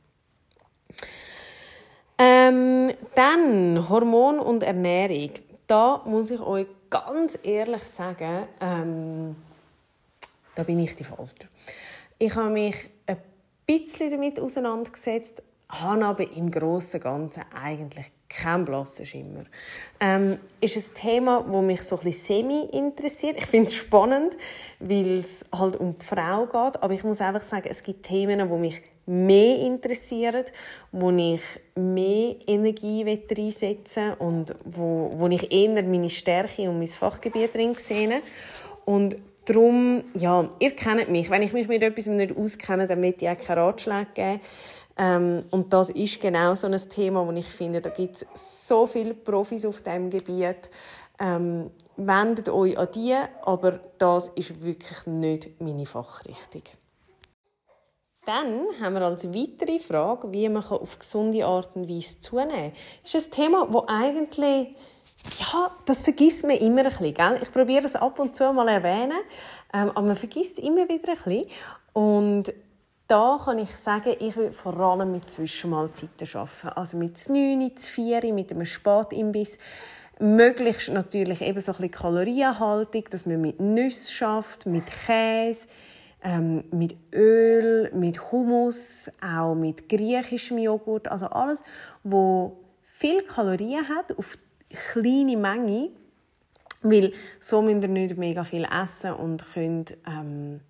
Ähm, 2.18 2.92
dann 3.14 3.90
Hormon 3.90 4.40
und 4.40 4.64
Ernährung. 4.64 5.32
Da 5.68 6.02
muss 6.06 6.32
ich 6.32 6.42
euch 6.42 6.66
ganz 6.90 7.38
ehrlich 7.44 7.84
sagen, 7.84 8.48
ähm, 8.60 9.36
da 10.56 10.64
bin 10.64 10.80
ich 10.80 10.96
die 10.96 11.04
Falsche. 11.04 11.48
Ich 12.18 12.36
habe 12.36 12.50
mich 12.50 12.90
ein 13.06 13.18
bisschen 13.66 14.12
damit 14.12 14.40
auseinandergesetzt, 14.40 15.42
habe 15.70 16.06
aber 16.06 16.32
im 16.32 16.52
Großen 16.52 17.00
und 17.00 17.04
Ganzen 17.04 17.44
eigentlich 17.54 18.12
keinen 18.30 18.64
blassen 18.64 19.06
Schimmer. 19.06 19.46
Ähm, 20.00 20.38
ist 20.62 20.78
ein 20.78 20.94
Thema, 20.94 21.46
das 21.52 21.62
mich 21.64 21.82
so 21.82 22.00
ein 22.00 22.14
semi 22.14 22.70
interessiert. 22.72 23.38
Ich 23.38 23.48
finde 23.48 23.68
es 23.68 23.76
spannend, 23.76 24.38
weil 24.80 25.18
es 25.18 25.44
halt 25.52 25.76
um 25.76 25.98
die 25.98 26.06
Frau 26.06 26.46
geht. 26.46 26.82
Aber 26.82 26.94
ich 26.94 27.04
muss 27.04 27.22
einfach 27.22 27.42
sagen, 27.42 27.68
es 27.70 27.84
gibt 27.84 28.04
Themen, 28.04 28.48
die 28.48 28.58
mich 28.58 28.82
mehr 29.08 29.58
interessieren, 29.60 30.46
wo 30.92 31.10
ich 31.10 31.42
mehr 31.76 32.36
Energie 32.46 33.04
reinsetzen 33.04 34.14
und 34.14 34.56
wo, 34.64 35.12
wo 35.16 35.28
ich 35.28 35.52
eher 35.52 35.82
meine 35.84 36.10
Stärke 36.10 36.70
und 36.70 36.78
mein 36.78 36.88
Fachgebiet 36.88 37.56
drin 37.56 37.74
sehe. 37.76 38.22
Und 38.86 39.18
darum, 39.46 40.04
ja, 40.14 40.48
ihr 40.60 40.76
kennt 40.76 41.10
mich. 41.10 41.30
Wenn 41.30 41.42
ich 41.42 41.54
mich 41.54 41.68
mit 41.68 41.82
etwas 41.82 42.06
nicht 42.06 42.38
auskenne, 42.38 42.86
dann 42.86 43.00
möchte 43.00 43.26
ich 43.26 43.32
auch 43.32 43.38
keine 43.38 43.62
Ratschläge 43.62 44.08
geben. 44.14 44.42
Ähm, 45.00 45.46
und 45.50 45.72
das 45.72 45.90
ist 45.90 46.20
genau 46.20 46.54
so 46.56 46.68
ein 46.68 46.78
Thema, 46.90 47.26
wo 47.26 47.32
ich 47.32 47.48
finde, 47.48 47.80
da 47.80 47.90
gibt 47.90 48.18
es 48.18 48.68
so 48.68 48.86
viele 48.86 49.14
Profis 49.14 49.66
auf 49.66 49.82
diesem 49.82 50.10
Gebiet. 50.10 50.70
Ähm, 51.18 51.72
wendet 51.96 52.50
euch 52.50 52.78
an 52.78 52.90
die, 52.94 53.16
aber 53.44 53.80
das 53.98 54.28
ist 54.30 54.62
wirklich 54.62 55.06
nicht 55.06 55.62
meine 55.62 55.86
Fachrichtung. 55.86 56.64
Dann 58.26 58.66
haben 58.82 58.94
wir 58.94 59.02
als 59.02 59.34
weitere 59.34 59.80
Frage, 59.80 60.32
wie 60.34 60.50
man 60.50 60.64
auf 60.64 61.00
gesunde 61.00 61.46
Art 61.46 61.76
und 61.76 61.90
Weise 61.90 62.20
zunehmen 62.20 62.52
kann. 62.52 62.74
Das 63.02 63.16
ist 63.16 63.28
ein 63.28 63.32
Thema, 63.32 63.68
das 63.72 63.84
eigentlich, 63.88 64.76
ja, 65.40 65.72
das 65.86 66.02
vergisst 66.02 66.46
man 66.46 66.58
immer 66.58 66.82
ein 66.82 66.90
bisschen. 66.90 67.14
Gell? 67.14 67.40
Ich 67.42 67.52
probiere 67.52 67.86
es 67.86 67.96
ab 67.96 68.20
und 68.20 68.36
zu 68.36 68.52
mal 68.52 68.68
erwähnen, 68.68 69.20
ähm, 69.74 69.92
aber 69.92 70.02
man 70.02 70.16
vergisst 70.16 70.60
es 70.60 70.64
immer 70.64 70.88
wieder 70.90 71.14
ein 71.14 71.16
bisschen. 71.16 71.46
Und 71.94 72.54
da 73.10 73.40
kann 73.44 73.58
ich 73.58 73.76
sagen, 73.76 74.16
ich 74.20 74.38
will 74.38 74.52
vor 74.52 74.80
allem 74.80 75.12
mit 75.12 75.30
Zwischenmahlzeiten 75.30 76.28
arbeiten. 76.36 76.70
Also 76.76 76.96
mit 76.96 77.18
9, 77.28 77.72
4, 77.76 78.34
mit 78.34 78.52
einem 78.52 78.66
Spatimbiss. 78.66 79.58
Möglichst 80.20 80.92
natürlich 80.94 81.42
eben 81.42 81.60
so 81.60 81.72
ein 81.72 81.78
bisschen 81.78 81.92
Kalorienhaltung, 81.92 83.04
dass 83.10 83.26
man 83.26 83.42
mit 83.42 83.60
Nüssen 83.60 84.12
schafft, 84.14 84.68
mit 84.68 84.84
Käse, 84.86 85.68
ähm, 86.24 86.64
mit 86.72 86.96
Öl, 87.12 87.92
mit 87.96 88.32
Hummus, 88.32 89.10
auch 89.22 89.56
mit 89.56 89.90
griechischem 89.90 90.60
Joghurt. 90.60 91.08
Also 91.08 91.28
alles, 91.28 91.64
wo 92.04 92.60
viel 92.84 93.24
Kalorien 93.24 93.90
hat, 93.90 94.16
auf 94.20 94.38
kleine 94.70 95.36
Menge. 95.36 95.90
Weil 96.84 97.12
so 97.40 97.64
müsst 97.64 97.82
ihr 97.82 97.90
nicht 97.90 98.18
mega 98.18 98.44
viel 98.44 98.66
essen 98.66 99.14
und 99.14 99.44
könnt 99.54 99.98
ähm, 100.08 100.62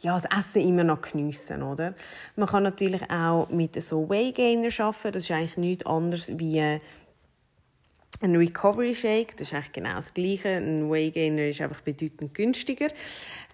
ja, 0.00 0.14
das 0.14 0.26
Essen 0.26 0.62
immer 0.62 0.84
noch 0.84 1.00
geniessen, 1.00 1.62
oder? 1.62 1.94
Man 2.36 2.46
kann 2.48 2.62
natürlich 2.62 3.10
auch 3.10 3.48
mit 3.50 3.80
so 3.82 4.08
Waygainer 4.08 4.68
arbeiten. 4.78 5.12
Das 5.12 5.24
ist 5.24 5.30
eigentlich 5.30 5.56
nichts 5.56 5.86
anderes 5.86 6.38
wie 6.38 6.60
ein 8.20 8.36
Recovery 8.36 8.94
Shake. 8.94 9.36
Das 9.36 9.48
ist 9.48 9.54
eigentlich 9.54 9.72
genau 9.72 9.94
das 9.96 10.14
Gleiche. 10.14 10.50
Ein 10.50 10.88
Waygainer 10.88 11.48
ist 11.48 11.60
einfach 11.60 11.80
bedeutend 11.80 12.32
günstiger. 12.32 12.88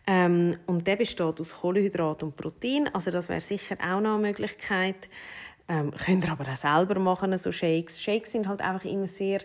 Ähm, 0.06 0.58
und 0.66 0.86
der 0.86 0.96
besteht 0.96 1.40
aus 1.40 1.54
Kohlenhydrat 1.60 2.22
und 2.22 2.36
Protein. 2.36 2.90
Also 2.92 3.10
das 3.10 3.30
wäre 3.30 3.40
sicher 3.40 3.76
auch 3.80 4.00
noch 4.00 4.14
eine 4.16 4.28
Möglichkeit. 4.28 5.08
Ähm, 5.66 5.92
könnt 5.92 6.26
ihr 6.26 6.32
aber 6.32 6.50
auch 6.50 6.56
selber 6.56 7.00
machen, 7.00 7.36
so 7.38 7.52
Shakes. 7.52 8.02
Shakes 8.02 8.32
sind 8.32 8.48
halt 8.48 8.60
einfach 8.60 8.84
immer 8.84 9.06
sehr 9.06 9.40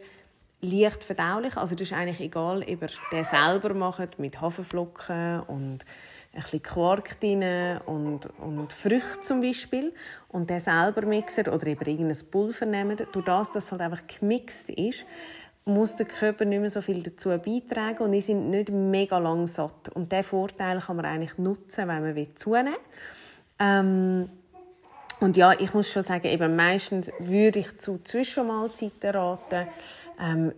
leicht 0.59 1.05
verdaulich. 1.05 1.55
Also 1.55 1.75
das 1.75 1.89
ist 1.89 1.93
eigentlich 1.93 2.19
egal, 2.19 2.61
ob 2.61 2.81
ihr 2.81 2.89
den 3.13 3.23
selber 3.23 3.73
macht 3.73 4.19
mit 4.19 4.41
Haferflocken 4.41 5.39
und 5.41 5.85
ein 6.33 6.41
bisschen 6.41 6.61
Quark 6.61 7.19
drin 7.19 7.79
und, 7.85 8.29
und 8.39 8.71
Früchte 8.71 9.19
zum 9.21 9.41
Beispiel 9.41 9.93
und 10.27 10.49
den 10.49 10.59
selber 10.59 11.05
mixen 11.05 11.47
oder 11.47 11.67
eben 11.67 11.85
irgendein 11.85 12.25
Pulver 12.29 12.65
nehmen. 12.65 12.97
Durch 13.11 13.25
das, 13.25 13.51
dass 13.51 13.65
es 13.65 13.71
halt 13.71 13.81
einfach 13.81 14.03
gemixt 14.05 14.69
ist, 14.69 15.05
muss 15.65 15.95
der 15.95 16.05
Körper 16.05 16.45
nicht 16.45 16.59
mehr 16.59 16.69
so 16.69 16.81
viel 16.81 17.01
dazu 17.01 17.29
beitragen 17.29 18.03
und 18.03 18.11
die 18.11 18.21
sind 18.21 18.49
nicht 18.49 18.69
mega 18.69 19.17
lang 19.17 19.47
satt. 19.47 19.89
Und 19.89 20.11
diesen 20.11 20.23
Vorteil 20.23 20.79
kann 20.79 20.95
man 20.95 21.05
eigentlich 21.05 21.37
nutzen, 21.37 21.87
wenn 21.87 22.01
man 22.01 22.35
zunehmen 22.35 22.73
will. 22.73 22.79
Ähm, 23.59 24.29
und 25.19 25.35
ja, 25.35 25.51
ich 25.51 25.73
muss 25.73 25.91
schon 25.91 26.01
sagen, 26.03 26.27
eben 26.27 26.55
meistens 26.55 27.11
würde 27.19 27.59
ich 27.59 27.77
zu 27.77 27.99
Zwischenmahlzeiten 28.01 29.11
raten. 29.11 29.67
Ähm, 30.19 30.53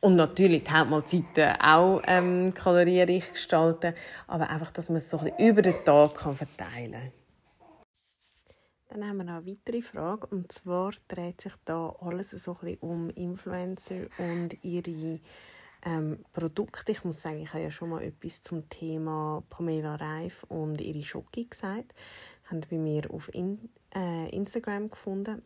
und 0.00 0.16
natürlich 0.16 0.64
die 0.64 0.70
Hauptmahlzeiten 0.70 1.60
auch 1.60 2.02
ähm, 2.06 2.52
kalorienreich 2.54 3.32
gestalten, 3.32 3.94
aber 4.26 4.48
einfach, 4.50 4.70
dass 4.70 4.88
man 4.88 4.96
es 4.96 5.10
so 5.10 5.18
ein 5.18 5.24
bisschen 5.24 5.48
über 5.48 5.62
den 5.62 5.84
Tag 5.84 6.14
kann 6.14 6.34
verteilen 6.34 6.92
kann. 6.92 7.12
Dann 8.90 9.06
haben 9.06 9.16
wir 9.18 9.24
noch 9.24 9.34
eine 9.34 9.46
weitere 9.46 9.82
Frage 9.82 10.26
und 10.28 10.50
zwar 10.50 10.92
dreht 11.08 11.42
sich 11.42 11.52
da 11.64 11.94
alles 12.00 12.30
so 12.30 12.52
ein 12.52 12.58
bisschen 12.60 12.78
um 12.80 13.10
Influencer 13.10 14.06
und 14.18 14.56
ihre 14.64 15.20
ähm, 15.84 16.24
Produkte. 16.32 16.92
Ich 16.92 17.04
muss 17.04 17.20
sagen, 17.20 17.42
ich 17.42 17.52
habe 17.52 17.64
ja 17.64 17.70
schon 17.70 17.90
mal 17.90 18.02
etwas 18.02 18.42
zum 18.42 18.68
Thema 18.70 19.42
Pamela 19.50 19.96
Reif 19.96 20.44
und 20.48 20.80
ihre 20.80 21.04
Schoki 21.04 21.44
gesagt. 21.44 21.94
Haben 22.44 22.62
bei 22.70 22.78
mir 22.78 23.10
auf 23.12 23.32
in, 23.34 23.68
äh, 23.94 24.30
Instagram 24.30 24.90
gefunden 24.90 25.42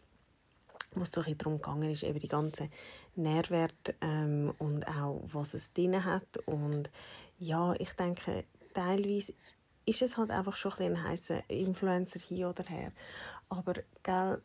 wo 0.95 1.03
es 1.03 1.11
so 1.11 1.23
darum 1.23 1.61
gegangen 1.61 1.91
ist, 1.91 2.03
eben 2.03 2.19
die 2.19 2.29
ganzen 2.29 2.71
Nährwerte 3.15 3.95
ähm, 4.01 4.53
und 4.59 4.87
auch, 4.87 5.23
was 5.27 5.55
es 5.55 5.73
drin 5.73 6.05
hat. 6.05 6.39
Und 6.47 6.91
ja, 7.39 7.75
ich 7.79 7.93
denke, 7.93 8.45
teilweise 8.75 9.35
ist 9.85 10.03
es 10.03 10.17
halt 10.17 10.31
einfach 10.31 10.57
schon 10.57 10.73
ein, 10.79 10.97
ein 10.97 11.05
heißer 11.05 11.43
Influencer 11.49 12.21
hier 12.21 12.51
oder 12.51 12.65
her. 12.65 12.93
Aber 13.49 13.75
gell, 14.03 14.41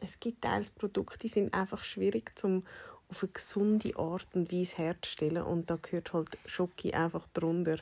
es 0.00 0.20
gibt 0.20 0.42
teils 0.42 0.70
Produkte, 0.70 1.18
die 1.18 1.28
sind 1.28 1.54
einfach 1.54 1.82
schwierig 1.82 2.38
zum 2.38 2.64
auf 3.10 3.22
eine 3.22 3.32
gesunde 3.32 3.96
Art 3.96 4.28
und 4.34 4.52
Weise 4.52 4.76
herzustellen 4.76 5.42
und 5.42 5.70
da 5.70 5.76
gehört 5.80 6.12
halt 6.12 6.38
Schoki 6.44 6.92
einfach 6.92 7.26
drunter 7.32 7.78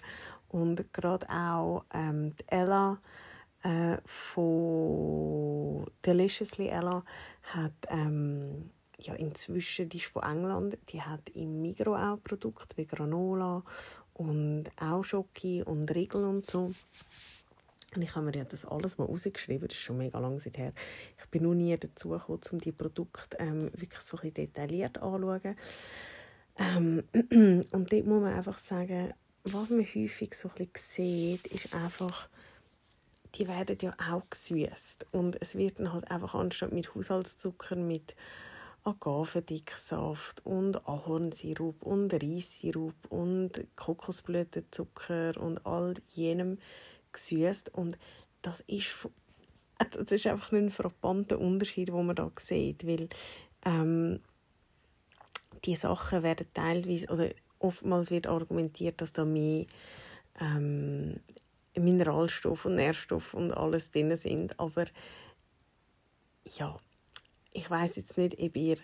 und 0.48 0.92
gerade 0.92 1.28
auch 1.28 1.84
ähm, 1.92 2.36
die 2.36 2.48
Ella 2.48 2.98
äh, 3.66 3.98
von 4.04 5.86
Deliciously 6.04 6.68
Ella 6.68 7.04
hat 7.42 7.72
ähm, 7.88 8.70
ja, 8.98 9.14
inzwischen, 9.14 9.88
die 9.88 9.98
ist 9.98 10.06
von 10.06 10.22
England, 10.22 10.78
die 10.90 11.02
hat 11.02 11.28
im 11.30 11.60
Migros 11.60 11.98
auch 11.98 12.22
Produkte 12.22 12.76
wie 12.76 12.86
Granola 12.86 13.62
und 14.14 14.64
auch 14.76 15.02
Schoki 15.02 15.62
und 15.62 15.92
Riegel 15.94 16.24
und 16.24 16.48
so. 16.48 16.72
Und 17.94 18.02
ich 18.02 18.14
habe 18.14 18.26
mir 18.26 18.36
ja 18.36 18.44
das 18.44 18.64
alles 18.64 18.98
mal 18.98 19.06
rausgeschrieben, 19.06 19.68
das 19.68 19.76
ist 19.76 19.82
schon 19.82 19.98
mega 19.98 20.18
lange 20.18 20.40
her. 20.54 20.72
Ich 21.18 21.26
bin 21.30 21.42
noch 21.42 21.54
nie 21.54 21.76
dazu 21.76 22.10
gekommen, 22.10 22.40
um 22.52 22.58
die 22.60 22.72
Produkte 22.72 23.36
ähm, 23.40 23.70
wirklich 23.74 24.02
so 24.02 24.18
ein 24.18 24.32
detailliert 24.32 24.98
anzuschauen. 24.98 25.56
Ähm, 26.58 27.04
und 27.72 27.92
dort 27.92 28.06
muss 28.06 28.22
man 28.22 28.34
einfach 28.34 28.58
sagen, 28.58 29.12
was 29.44 29.70
man 29.70 29.84
häufig 29.84 30.34
so 30.34 30.48
ein 30.48 30.68
bisschen 30.72 31.38
sieht, 31.38 31.46
ist 31.48 31.74
einfach, 31.74 32.28
die 33.36 33.48
werden 33.48 33.78
ja 33.80 33.94
auch 34.10 34.22
gesüßt. 34.30 35.06
Und 35.12 35.40
es 35.40 35.56
wird 35.56 35.78
dann 35.78 35.92
halt 35.92 36.10
einfach 36.10 36.34
anstatt 36.34 36.72
mit 36.72 36.94
Haushaltszucker 36.94 37.76
mit 37.76 38.14
Agavendicksaft 38.84 40.46
und 40.46 40.86
Ahornsirup 40.88 41.82
und 41.82 42.12
Reissirup 42.12 42.94
und 43.08 43.52
Kokosblütenzucker 43.74 45.40
und 45.40 45.64
all 45.66 45.94
jenem 46.14 46.58
gesüßt. 47.12 47.74
Und 47.74 47.98
das 48.42 48.60
ist, 48.66 49.08
das 49.90 50.12
ist 50.12 50.26
einfach 50.26 50.52
ein 50.52 50.70
frappanter 50.70 51.38
Unterschied, 51.38 51.88
den 51.88 52.06
man 52.06 52.16
da 52.16 52.30
sieht, 52.38 52.86
weil 52.86 53.08
ähm, 53.64 54.20
die 55.64 55.74
Sachen 55.74 56.22
werden 56.22 56.46
teilweise, 56.54 57.08
oder 57.08 57.30
oftmals 57.58 58.10
wird 58.10 58.28
argumentiert, 58.28 59.00
dass 59.00 59.12
da 59.12 59.24
mehr 59.24 59.66
ähm, 60.40 61.20
Mineralstoff 61.78 62.64
und 62.64 62.76
Nährstoff 62.76 63.34
und 63.34 63.52
alles 63.52 63.90
drin 63.90 64.16
sind. 64.16 64.58
Aber 64.58 64.86
ja, 66.56 66.78
ich 67.52 67.70
weiß 67.70 67.96
jetzt 67.96 68.18
nicht, 68.18 68.38
ob 68.40 68.56
ihr 68.56 68.78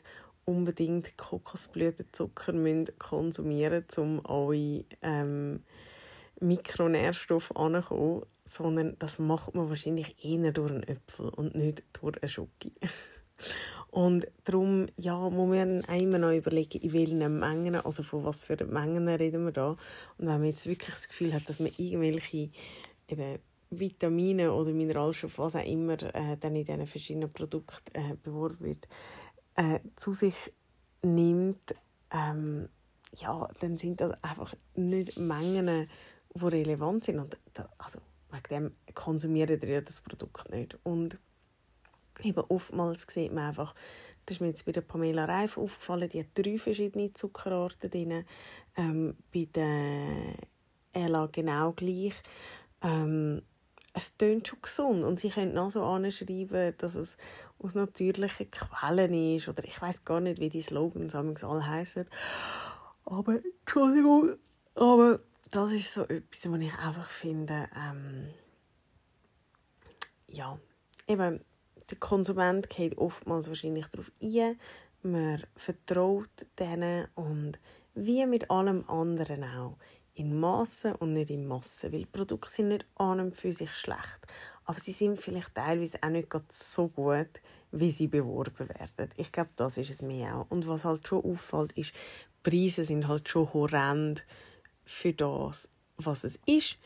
unbedingt 0.45 1.17
Kokosblütenzucker 1.17 2.53
müsst 2.53 2.99
konsumieren 2.99 3.85
müsst, 3.87 3.99
um 3.99 4.25
eure 4.25 4.85
ähm, 5.03 5.63
Mikronährstoffe 6.41 7.55
anzukommen, 7.55 8.23
sondern 8.45 8.99
das 8.99 9.19
macht 9.19 9.55
man 9.55 9.69
wahrscheinlich 9.69 10.25
eher 10.25 10.53
durch 10.53 10.73
einen 10.73 10.83
Äpfel 10.83 11.29
und 11.29 11.55
nicht 11.55 11.85
durch 11.93 12.21
eine 12.21 12.29
Schoki. 12.29 12.73
Und 13.93 14.27
darum 14.45 14.87
ja, 14.97 15.29
muss 15.29 15.51
man 15.51 15.81
immer 15.81 16.17
noch 16.17 16.33
überlegen, 16.33 16.81
in 16.81 16.95
welchen 16.95 17.39
Mengen, 17.39 17.77
also 17.77 18.03
von 18.03 18.25
was 18.25 18.43
für 18.43 18.57
Mengen 18.65 19.07
reden 19.07 19.45
wir 19.45 19.53
da. 19.53 19.73
Und 20.17 20.27
wenn 20.27 20.27
man 20.29 20.45
jetzt 20.45 20.65
wirklich 20.65 20.95
das 20.95 21.09
Gefühl 21.11 21.35
hat, 21.35 21.47
dass 21.47 21.61
man 21.61 21.71
irgendwelche 21.77 22.49
eben 23.09 23.39
Vitamine 23.69 24.55
oder 24.55 24.73
Mineralstoffe, 24.73 25.37
was 25.37 25.57
auch 25.57 25.67
immer 25.67 26.03
äh, 26.15 26.39
dann 26.41 26.57
in 26.57 26.65
diesen 26.65 26.87
verschiedenen 26.87 27.31
Produkten 27.35 27.95
äh, 27.95 28.17
beworben 28.23 28.65
wird, 28.65 28.89
äh, 29.57 29.81
zu 29.95 30.15
sich 30.15 30.55
nimmt, 31.03 31.75
ähm, 32.11 32.71
ja, 33.15 33.47
dann 33.61 33.77
sind 33.77 34.01
das 34.01 34.13
einfach 34.25 34.55
nicht 34.75 35.19
Mengen, 35.19 35.91
die 36.35 36.45
relevant 36.47 37.05
sind. 37.05 37.19
Und 37.19 37.37
da, 37.53 37.69
also, 37.77 37.99
wegen 38.31 38.49
dem 38.49 38.95
konsumiert 38.95 39.51
ihr 39.51 39.83
das 39.83 40.01
Produkt 40.01 40.49
nicht. 40.49 40.79
Und 40.83 41.19
eben 42.25 42.45
oftmals 42.49 43.07
sieht 43.09 43.33
man 43.33 43.49
einfach, 43.49 43.75
das 44.27 44.37
ist 44.37 44.41
mir 44.41 44.49
jetzt 44.49 44.65
bei 44.65 44.73
der 44.73 44.83
Pamela 44.83 45.25
Reif 45.25 45.59
aufgefallen, 45.59 46.09
die 46.09 46.21
hat 46.21 46.29
drei 46.35 46.59
verschiedene 46.59 47.13
Zuckerarten 47.13 47.91
drin. 47.91 48.25
Ähm, 48.77 49.17
bei 49.33 49.49
der 49.53 50.37
Ella 50.93 51.29
genau 51.33 51.73
gleich. 51.73 52.15
Ähm, 52.83 53.43
es 53.95 54.17
tönt 54.17 54.49
schon 54.49 54.63
gesund 54.63 55.05
und 55.05 55.21
sie 55.21 55.31
können 55.31 55.55
noch 55.55 55.71
so 55.71 55.83
anschreiben, 55.85 56.75
dass 56.79 56.95
es 56.95 57.17
aus 57.59 57.75
natürlichen 57.75 58.51
Quellen 58.51 59.37
ist 59.37 59.49
oder 59.49 59.65
ich 59.65 59.81
weiß 59.81 60.05
gar 60.05 60.21
nicht, 60.21 60.41
wie 60.41 60.49
die 60.49 60.63
Slogans 60.63 61.15
alle 61.15 61.67
heißen. 61.67 62.07
Aber 63.05 63.39
Entschuldigung, 63.61 64.37
aber 64.75 65.21
das 65.51 65.73
ist 65.73 65.93
so 65.93 66.03
etwas, 66.03 66.51
was 66.51 66.61
ich 66.61 66.73
einfach 66.75 67.11
finde, 67.11 67.69
ähm, 67.77 68.29
ja, 70.29 70.59
eben 71.07 71.41
der 71.90 71.99
Konsument 71.99 72.68
geht 72.68 72.97
oftmals 72.99 73.49
wahrscheinlich 73.49 73.87
darauf 73.87 74.11
ein, 74.23 74.59
man 75.03 75.42
vertraut 75.57 76.31
denen 76.59 77.09
und 77.14 77.59
wie 77.95 78.25
mit 78.27 78.51
allem 78.51 78.88
anderen 78.88 79.45
auch 79.45 79.77
in 80.14 80.38
Massen 80.38 80.95
und 80.97 81.14
nicht 81.14 81.31
in 81.31 81.47
Massen, 81.47 81.92
weil 81.92 82.07
Produkte 82.07 82.51
sind 82.51 82.68
nicht 82.68 82.87
an 82.97 83.21
und 83.21 83.37
für 83.37 83.53
sich 83.53 83.73
schlecht, 83.73 84.27
aber 84.64 84.79
sie 84.79 84.92
sind 84.92 85.21
vielleicht 85.21 85.55
teilweise 85.55 85.99
auch 86.03 86.11
nicht 86.11 86.33
so 86.53 86.88
gut, 86.88 87.40
wie 87.73 87.90
sie 87.90 88.07
beworben 88.07 88.68
werden. 88.68 89.11
Ich 89.16 89.33
glaube, 89.33 89.51
das 89.57 89.79
ist 89.79 89.90
es 89.90 90.03
mir 90.03 90.35
auch. 90.35 90.47
Und 90.51 90.68
was 90.68 90.85
halt 90.85 91.09
schon 91.09 91.25
auffällt, 91.25 91.73
ist, 91.73 91.92
Preise 92.42 92.85
sind 92.85 93.09
halt 93.09 93.29
schon 93.29 93.53
horrend 93.53 94.25
für 94.85 95.12
das, 95.12 95.68
was 95.97 96.25
es 96.25 96.38
ist. 96.45 96.77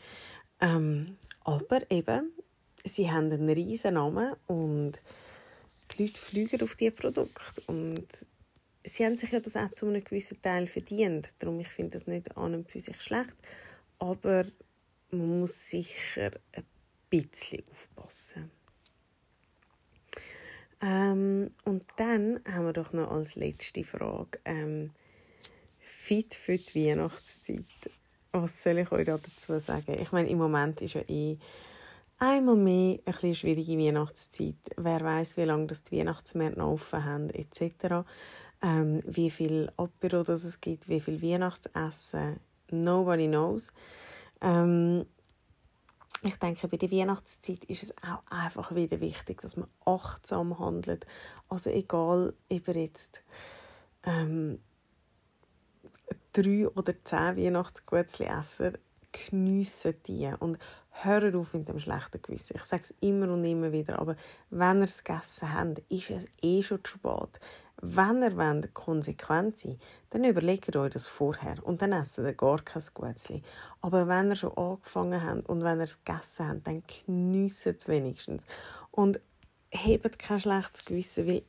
Ähm, 0.61 1.17
aber 1.43 1.89
eben, 1.91 2.31
sie 2.87 3.11
haben 3.11 3.31
einen 3.31 3.49
riesen 3.49 3.95
Namen 3.95 4.35
und 4.47 4.93
die 5.91 6.03
Leute 6.03 6.17
fliegen 6.17 6.61
auf 6.61 6.75
diese 6.75 6.91
Produkte 6.91 7.61
und 7.67 8.07
sie 8.83 9.05
haben 9.05 9.17
sich 9.17 9.31
ja 9.31 9.39
das 9.39 9.55
auch 9.55 9.71
zu 9.73 9.87
einem 9.87 10.03
gewissen 10.03 10.41
Teil 10.41 10.67
verdient. 10.67 11.33
Darum 11.39 11.59
ich 11.59 11.67
finde 11.67 11.91
das 11.91 12.07
nicht 12.07 12.35
an 12.37 12.53
und 12.53 12.69
für 12.69 12.79
sich 12.79 13.01
schlecht, 13.01 13.35
aber 13.99 14.45
man 15.11 15.39
muss 15.39 15.69
sicher 15.69 16.31
ein 16.53 16.65
bisschen 17.09 17.63
aufpassen. 17.71 18.51
Ähm, 20.81 21.51
und 21.63 21.85
dann 21.95 22.39
haben 22.45 22.65
wir 22.65 22.73
doch 22.73 22.93
noch 22.93 23.09
als 23.09 23.35
letzte 23.35 23.83
Frage 23.83 24.39
ähm, 24.45 24.91
fit 25.79 26.35
für 26.35 26.57
die 26.57 26.89
Weihnachtszeit. 26.89 27.65
Was 28.31 28.61
soll 28.61 28.79
ich 28.79 28.91
euch 28.91 29.05
dazu 29.05 29.57
sagen? 29.57 29.97
Ich 29.99 30.11
meine, 30.11 30.29
im 30.29 30.37
Moment 30.37 30.81
ist 30.81 30.93
ja 30.93 31.01
eh 31.07 31.37
einmal 32.17 32.55
mehr 32.55 32.93
eine 32.93 32.97
bisschen 33.05 33.35
schwierige 33.35 33.77
Weihnachtszeit. 33.77 34.55
Wer 34.75 35.01
weiß, 35.01 35.37
wie 35.37 35.43
lange 35.43 35.67
das 35.67 35.83
die 35.83 35.97
Weihnachtsmärkte 35.97 36.59
noch 36.59 36.71
offen 36.71 37.05
haben, 37.05 37.29
etc. 37.29 38.07
Ähm, 38.61 39.01
wie 39.05 39.29
viel 39.29 39.71
Apero 39.77 40.23
das 40.23 40.43
es 40.43 40.59
gibt, 40.59 40.89
wie 40.89 40.99
viel 40.99 41.21
Weihnachtsessen. 41.21 42.39
Nobody 42.71 43.27
knows. 43.27 43.71
Ähm, 44.41 45.05
ich 46.23 46.35
denke, 46.37 46.67
bei 46.67 46.77
der 46.77 46.91
Weihnachtszeit 46.91 47.63
ist 47.65 47.83
es 47.83 47.93
auch 48.01 48.23
einfach 48.29 48.73
wieder 48.73 48.99
wichtig, 48.99 49.41
dass 49.41 49.55
man 49.55 49.69
achtsam 49.85 50.57
handelt. 50.57 51.05
Also 51.47 51.69
egal, 51.69 52.33
ob 52.49 52.67
ihr 52.67 52.75
jetzt 52.75 53.23
ähm, 54.03 54.59
drei 56.33 56.67
oder 56.67 56.93
zehn 57.03 57.37
Weihnachtsgutzli 57.37 58.25
essen, 58.25 58.77
geniessen 59.11 59.95
die 60.05 60.31
und 60.39 60.57
hört 61.03 61.35
auf 61.35 61.53
mit 61.53 61.67
dem 61.69 61.79
schlechten 61.79 62.21
Gewissen. 62.21 62.55
Ich 62.55 62.63
sage 62.63 62.83
es 62.83 62.95
immer 63.01 63.31
und 63.31 63.43
immer 63.43 63.71
wieder, 63.71 63.99
aber 63.99 64.15
wenn 64.49 64.79
ihr 64.79 64.85
es 64.85 65.03
gegessen 65.03 65.53
habt, 65.53 65.79
ist 65.89 66.09
es 66.09 66.25
eh 66.41 66.63
schon 66.63 66.83
zu 66.83 66.97
spät. 66.97 67.39
Wenn 67.79 68.23
ihr 68.23 68.35
wollt, 68.35 68.73
konsequent 68.73 69.57
sein 69.59 69.79
dann 70.09 70.23
überlegt 70.23 70.75
euch 70.75 70.91
das 70.91 71.07
vorher 71.07 71.57
und 71.63 71.81
dann 71.81 71.91
essen 71.91 72.25
ihr 72.25 72.33
gar 72.33 72.59
kein 72.61 72.81
Gutzli. 72.93 73.43
Aber 73.81 74.07
wenn 74.07 74.29
ihr 74.29 74.35
schon 74.35 74.57
angefangen 74.57 75.23
habt 75.23 75.47
und 75.47 75.63
wenn 75.63 75.79
ihr 75.79 75.83
es 75.83 76.03
gegessen 76.03 76.47
habt, 76.47 76.67
dann 76.67 76.83
geniessen 77.05 77.75
es 77.77 77.87
wenigstens. 77.87 78.43
Und 78.89 79.19
hebt 79.69 80.17
kein 80.17 80.39
schlechtes 80.39 80.85
Gewissen, 80.85 81.27
weil 81.27 81.43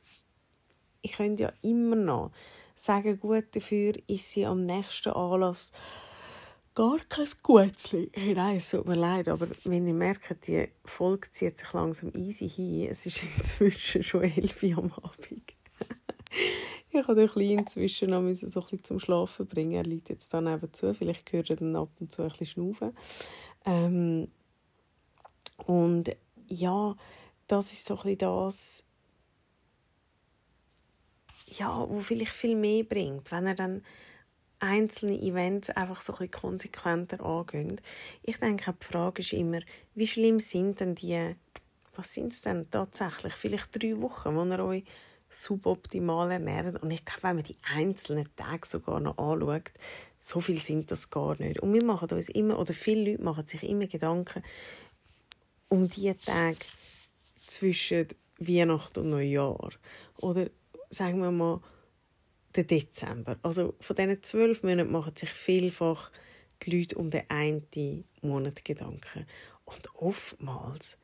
ich 1.01 1.13
könnte 1.13 1.43
ja 1.43 1.53
immer 1.61 1.95
noch 1.95 2.31
sagen, 2.75 3.19
gut 3.19 3.55
dafür 3.55 3.93
ist 4.07 4.31
sie 4.31 4.45
am 4.45 4.65
nächsten 4.65 5.13
Anlass 5.13 5.71
gar 6.79 6.99
kein 7.09 7.27
Gutzli. 7.43 8.09
Hey, 8.13 8.33
nein, 8.33 8.55
es 8.55 8.69
tut 8.69 8.87
mir 8.87 8.95
leid, 8.95 9.27
aber 9.27 9.49
wenn 9.65 9.85
ihr 9.85 9.93
merkt, 9.93 10.47
die 10.47 10.69
Folge 10.85 11.29
zieht 11.29 11.57
sich 11.57 11.73
langsam 11.73 12.13
easy 12.15 12.47
hin, 12.47 12.87
es 12.89 13.05
ist 13.05 13.21
inzwischen 13.37 14.01
schon 14.01 14.23
elf 14.23 14.63
Uhr 14.63 14.77
am 14.77 14.93
Abend 14.93 15.27
ich 16.89 16.95
habe 16.95 17.15
den 17.15 17.27
Kleinen 17.27 17.59
inzwischen 17.59 18.11
noch 18.11 18.21
so 18.33 18.61
ein 18.61 18.63
bisschen 18.63 18.83
zum 18.85 18.99
Schlafen 18.99 19.45
bringen. 19.45 19.73
Er 19.73 19.83
liegt 19.83 20.07
jetzt 20.07 20.33
dann 20.33 20.47
eben 20.47 20.71
zu. 20.71 20.93
Vielleicht 20.93 21.29
hört 21.33 21.49
er 21.49 21.57
dann 21.57 21.75
ab 21.75 21.89
und 21.99 22.13
zu 22.13 22.21
ein 22.21 22.29
bisschen 22.29 22.45
schnaufen. 22.45 22.95
Ähm, 23.65 24.29
und 25.65 26.15
ja, 26.47 26.95
das 27.47 27.73
ist 27.73 27.87
so 27.87 27.95
ein 27.95 28.03
bisschen 28.03 28.17
das, 28.19 28.85
ja, 31.45 31.85
wo 31.89 31.99
vielleicht 31.99 32.31
viel 32.31 32.55
mehr 32.55 32.85
bringt, 32.85 33.29
wenn 33.33 33.47
er 33.47 33.55
dann 33.55 33.81
einzelne 34.59 35.19
Events 35.21 35.69
einfach 35.69 36.01
so 36.01 36.13
ein 36.13 36.19
bisschen 36.19 36.31
konsequenter 36.31 37.23
angeht. 37.23 37.81
Ich 38.23 38.37
denke, 38.37 38.73
die 38.79 38.85
Frage 38.85 39.21
ist 39.21 39.33
immer, 39.33 39.59
wie 39.95 40.07
schlimm 40.07 40.39
sind 40.39 40.79
denn 40.79 40.95
die, 40.95 41.35
was 41.95 42.13
sind 42.13 42.33
es 42.33 42.41
denn 42.41 42.69
tatsächlich, 42.69 43.33
vielleicht 43.33 43.81
drei 43.81 43.99
Wochen, 44.01 44.35
wo 44.35 44.43
er 44.43 44.65
euch 44.65 44.83
suboptimal 45.29 46.31
ernähren. 46.31 46.77
Und 46.77 46.91
ich 46.91 47.05
glaube, 47.05 47.23
wenn 47.23 47.35
man 47.37 47.45
die 47.45 47.57
einzelnen 47.75 48.29
Tage 48.35 48.67
sogar 48.67 48.99
noch 48.99 49.17
anschaut, 49.17 49.71
so 50.17 50.41
viel 50.41 50.59
sind 50.59 50.91
das 50.91 51.09
gar 51.09 51.39
nicht. 51.39 51.59
Und 51.59 51.73
wir 51.73 51.83
machen 51.83 52.09
uns 52.11 52.29
immer, 52.29 52.59
oder 52.59 52.73
viele 52.73 53.11
Leute 53.11 53.23
machen 53.23 53.47
sich 53.47 53.63
immer 53.63 53.87
Gedanken 53.87 54.43
um 55.69 55.87
die 55.87 56.13
Tage 56.13 56.57
zwischen 57.45 58.07
Weihnachten 58.39 58.99
und 59.01 59.09
Neujahr. 59.11 59.69
Oder 60.17 60.49
sagen 60.89 61.21
wir 61.21 61.31
mal, 61.31 61.61
den 62.55 62.67
Dezember. 62.67 63.37
Also 63.41 63.75
von 63.79 63.95
diesen 63.95 64.23
zwölf 64.23 64.63
Monaten 64.63 64.91
machen 64.91 65.15
sich 65.15 65.29
vielfach 65.29 66.11
die 66.63 66.77
Leute 66.77 66.95
um 66.95 67.09
den 67.09 67.29
einen 67.29 68.05
Monat 68.21 68.65
Gedanken. 68.65 69.25
Und 69.65 69.95
oftmals 69.95 70.97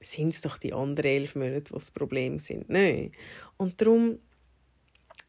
sind 0.00 0.34
es 0.34 0.42
doch 0.42 0.58
die 0.58 0.72
anderen 0.72 1.10
elf 1.10 1.34
Monate, 1.34 1.62
die 1.62 1.72
das 1.72 1.90
Problem 1.90 2.38
sind. 2.38 2.68
Nein. 2.68 3.12
Und 3.56 3.80
darum, 3.80 4.18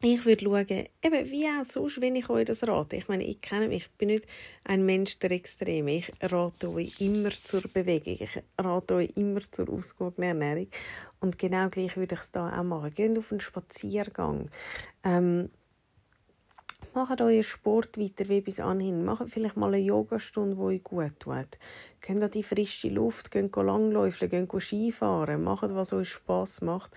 ich 0.02 0.24
würde 0.26 0.44
schauen, 0.44 0.88
eben 1.02 1.30
wie 1.30 1.46
auch 1.46 1.64
sonst, 1.64 2.00
wenn 2.00 2.16
ich 2.16 2.28
euch 2.28 2.44
das 2.44 2.62
rate. 2.66 2.96
Ich 2.96 3.08
meine, 3.08 3.24
ich 3.24 3.40
kenne 3.40 3.68
mich, 3.68 3.84
ich 3.84 3.90
bin 3.92 4.08
nicht 4.08 4.26
ein 4.64 4.84
Mensch 4.84 5.18
der 5.18 5.30
Extreme. 5.30 5.96
Ich 5.96 6.12
rate 6.20 6.70
euch 6.70 7.00
immer 7.00 7.30
zur 7.30 7.62
Bewegung. 7.62 8.18
Ich 8.20 8.42
rate 8.58 8.94
euch 8.94 9.12
immer 9.16 9.40
zur 9.50 9.70
ausgewogenen 9.70 10.42
Ernährung. 10.42 10.68
Und 11.20 11.38
genau 11.38 11.70
gleich 11.70 11.96
würde 11.96 12.14
ich 12.14 12.20
es 12.20 12.30
da 12.30 12.60
auch 12.60 12.62
machen. 12.62 12.92
Geht 12.94 13.16
auf 13.16 13.32
einen 13.32 13.40
Spaziergang. 13.40 14.50
Ähm, 15.02 15.48
Macht 16.96 17.20
euren 17.20 17.42
Sport 17.42 17.98
weiter 17.98 18.26
wie 18.30 18.40
bis 18.40 18.58
anhin. 18.58 19.04
Macht 19.04 19.28
vielleicht 19.28 19.58
mal 19.58 19.74
eine 19.74 19.84
Yogastunde, 19.84 20.56
die 20.56 20.62
euch 20.62 20.82
gut 20.82 21.12
tut. 21.18 21.58
Geht 22.00 22.22
an 22.22 22.30
die 22.30 22.42
frische 22.42 22.88
Luft, 22.88 23.30
geht 23.30 23.54
langläufeln, 23.54 24.30
geht 24.30 24.62
Skifahren. 24.62 25.44
Macht, 25.44 25.74
was 25.74 25.92
euch 25.92 26.08
Spass 26.08 26.62
macht. 26.62 26.92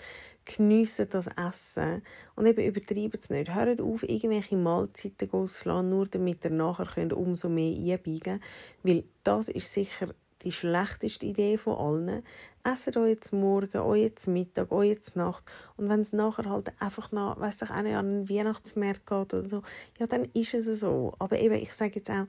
Geniessen 0.55 1.07
das 1.09 1.27
Essen. 1.27 2.01
Und 2.35 2.47
eben 2.47 2.65
übertreibt 2.65 3.23
es 3.23 3.29
nicht. 3.29 3.53
Hört 3.53 3.81
auf, 3.81 4.03
irgendwelche 4.03 4.57
Mahlzeiten 4.57 5.31
auszulassen, 5.31 5.89
nur 5.89 6.07
damit 6.07 6.43
ihr 6.43 6.49
nachher 6.49 6.87
könnt 6.87 7.13
umso 7.13 7.49
mehr 7.49 7.75
einbiegen 7.75 8.39
könnt. 8.39 8.43
Weil 8.83 9.03
das 9.23 9.49
ist 9.49 9.71
sicher 9.71 10.09
die 10.41 10.51
schlechteste 10.51 11.27
Idee 11.27 11.57
von 11.57 11.77
allen. 11.77 12.23
Esst 12.63 12.97
euch 12.97 13.09
jetzt 13.09 13.31
Morgen, 13.31 13.77
euch 13.77 14.01
jetzt 14.01 14.27
Mittag, 14.27 14.71
euch 14.71 14.89
jetzt 14.89 15.15
Nacht. 15.15 15.43
Und 15.77 15.87
wenn 15.87 16.01
es 16.01 16.13
nachher 16.13 16.49
halt 16.49 16.71
einfach 16.79 17.11
noch, 17.11 17.39
weiss 17.39 17.61
ich 17.61 17.69
nicht, 17.69 17.71
an 17.71 17.85
einen 17.85 18.29
Weihnachtsmarkt 18.29 19.05
geht 19.05 19.33
oder 19.33 19.47
so, 19.47 19.61
ja, 19.99 20.07
dann 20.07 20.25
ist 20.33 20.53
es 20.55 20.79
so. 20.79 21.13
Aber 21.19 21.37
eben, 21.37 21.55
ich 21.55 21.73
sage 21.73 21.95
jetzt 21.95 22.09
auch, 22.09 22.25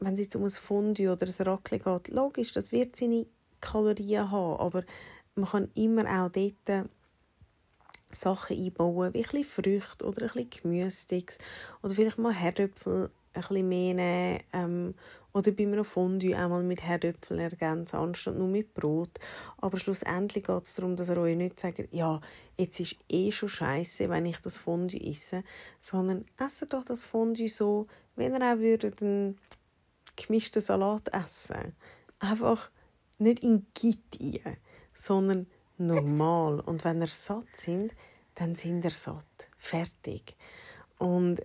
wenn 0.00 0.14
es 0.14 0.20
jetzt 0.20 0.36
um 0.36 0.44
ein 0.44 0.50
Fondue 0.50 1.12
oder 1.12 1.26
ein 1.26 1.46
Raclette 1.46 1.84
geht, 1.84 2.08
logisch, 2.08 2.52
das 2.52 2.72
wird 2.72 2.96
seine 2.96 3.26
Kalorien 3.60 4.30
haben, 4.30 4.60
aber 4.60 4.82
man 5.34 5.48
kann 5.48 5.70
immer 5.74 6.04
auch 6.04 6.30
dort 6.30 6.88
Sachen 8.12 8.56
einbauen, 8.56 9.14
wie 9.14 9.18
ein 9.18 9.22
bisschen 9.22 9.44
Früchte 9.44 10.04
oder 10.04 10.22
ein 10.22 10.28
bisschen 10.28 10.50
Gemüse 10.50 11.24
oder 11.82 11.94
vielleicht 11.94 12.18
mal 12.18 12.32
Herdöpfel 12.32 13.10
ein 13.34 13.40
bisschen 13.40 13.68
mehr 13.68 13.94
nehmen 13.94 14.40
ähm, 14.52 14.94
oder 15.32 15.50
bei 15.52 15.62
einem 15.62 15.84
Fondue 15.84 16.36
einmal 16.36 16.62
mit 16.62 16.82
Herdöpfeln 16.82 17.40
ergänzen, 17.40 17.96
anstatt 17.96 18.36
nur 18.36 18.48
mit 18.48 18.74
Brot. 18.74 19.18
Aber 19.58 19.78
schlussendlich 19.78 20.44
geht 20.44 20.64
es 20.64 20.74
darum, 20.74 20.96
dass 20.96 21.08
ihr 21.08 21.16
euch 21.16 21.36
nicht 21.36 21.58
sagt, 21.58 21.92
ja, 21.92 22.20
jetzt 22.56 22.80
ist 22.80 22.96
eh 23.08 23.32
schon 23.32 23.48
scheiße, 23.48 24.10
wenn 24.10 24.26
ich 24.26 24.38
das 24.38 24.58
Fondue 24.58 25.00
esse, 25.00 25.42
sondern 25.80 26.26
esst 26.38 26.66
doch 26.72 26.84
das 26.84 27.04
Fondue 27.04 27.48
so, 27.48 27.86
wenn 28.14 28.34
ihr 28.34 28.42
auch 28.42 28.58
würdet 28.58 29.00
einen 29.00 29.38
gemischten 30.16 30.60
Salat 30.60 31.08
essen. 31.14 31.74
Einfach 32.18 32.70
nicht 33.18 33.42
in 33.42 33.66
Gitt 33.74 34.18
sondern 34.94 35.46
normal. 35.86 36.60
Und 36.60 36.84
wenn 36.84 37.00
ihr 37.00 37.08
satt 37.08 37.56
sind, 37.56 37.94
dann 38.34 38.56
sind 38.56 38.84
ihr 38.84 38.90
satt. 38.90 39.48
Fertig. 39.58 40.36
Und 40.98 41.40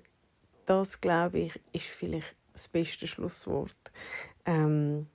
das, 0.65 1.01
glaube 1.01 1.39
ich, 1.39 1.59
ist 1.71 1.85
vielleicht 1.85 2.35
das 2.53 2.67
beste 2.67 3.07
Schlusswort. 3.07 3.75
Ähm, 4.45 5.07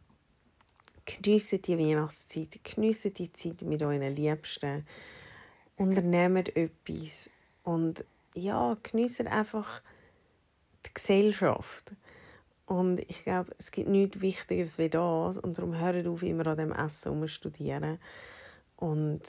geniessen 1.04 1.62
die 1.62 1.78
Weihnachtszeit, 1.78 2.60
geniessen 2.62 3.14
die 3.14 3.32
Zeit 3.32 3.62
mit 3.62 3.82
euren 3.82 4.14
Liebsten, 4.14 4.86
unternehmt 5.76 6.54
etwas 6.56 7.30
und 7.64 8.04
ja, 8.34 8.76
geniessen 8.82 9.26
einfach 9.26 9.82
die 10.86 10.94
Gesellschaft. 10.94 11.92
Und 12.66 13.00
ich 13.00 13.24
glaube, 13.24 13.54
es 13.58 13.70
gibt 13.70 13.88
nichts 13.88 14.20
Wichtigeres 14.20 14.78
wie 14.78 14.88
das. 14.88 15.36
Und 15.36 15.58
darum 15.58 15.78
hört 15.78 16.06
auf, 16.06 16.22
immer 16.22 16.46
an 16.46 16.56
dem 16.56 16.72
Essen 16.72 17.28
studieren. 17.28 17.98
Und 18.82 19.22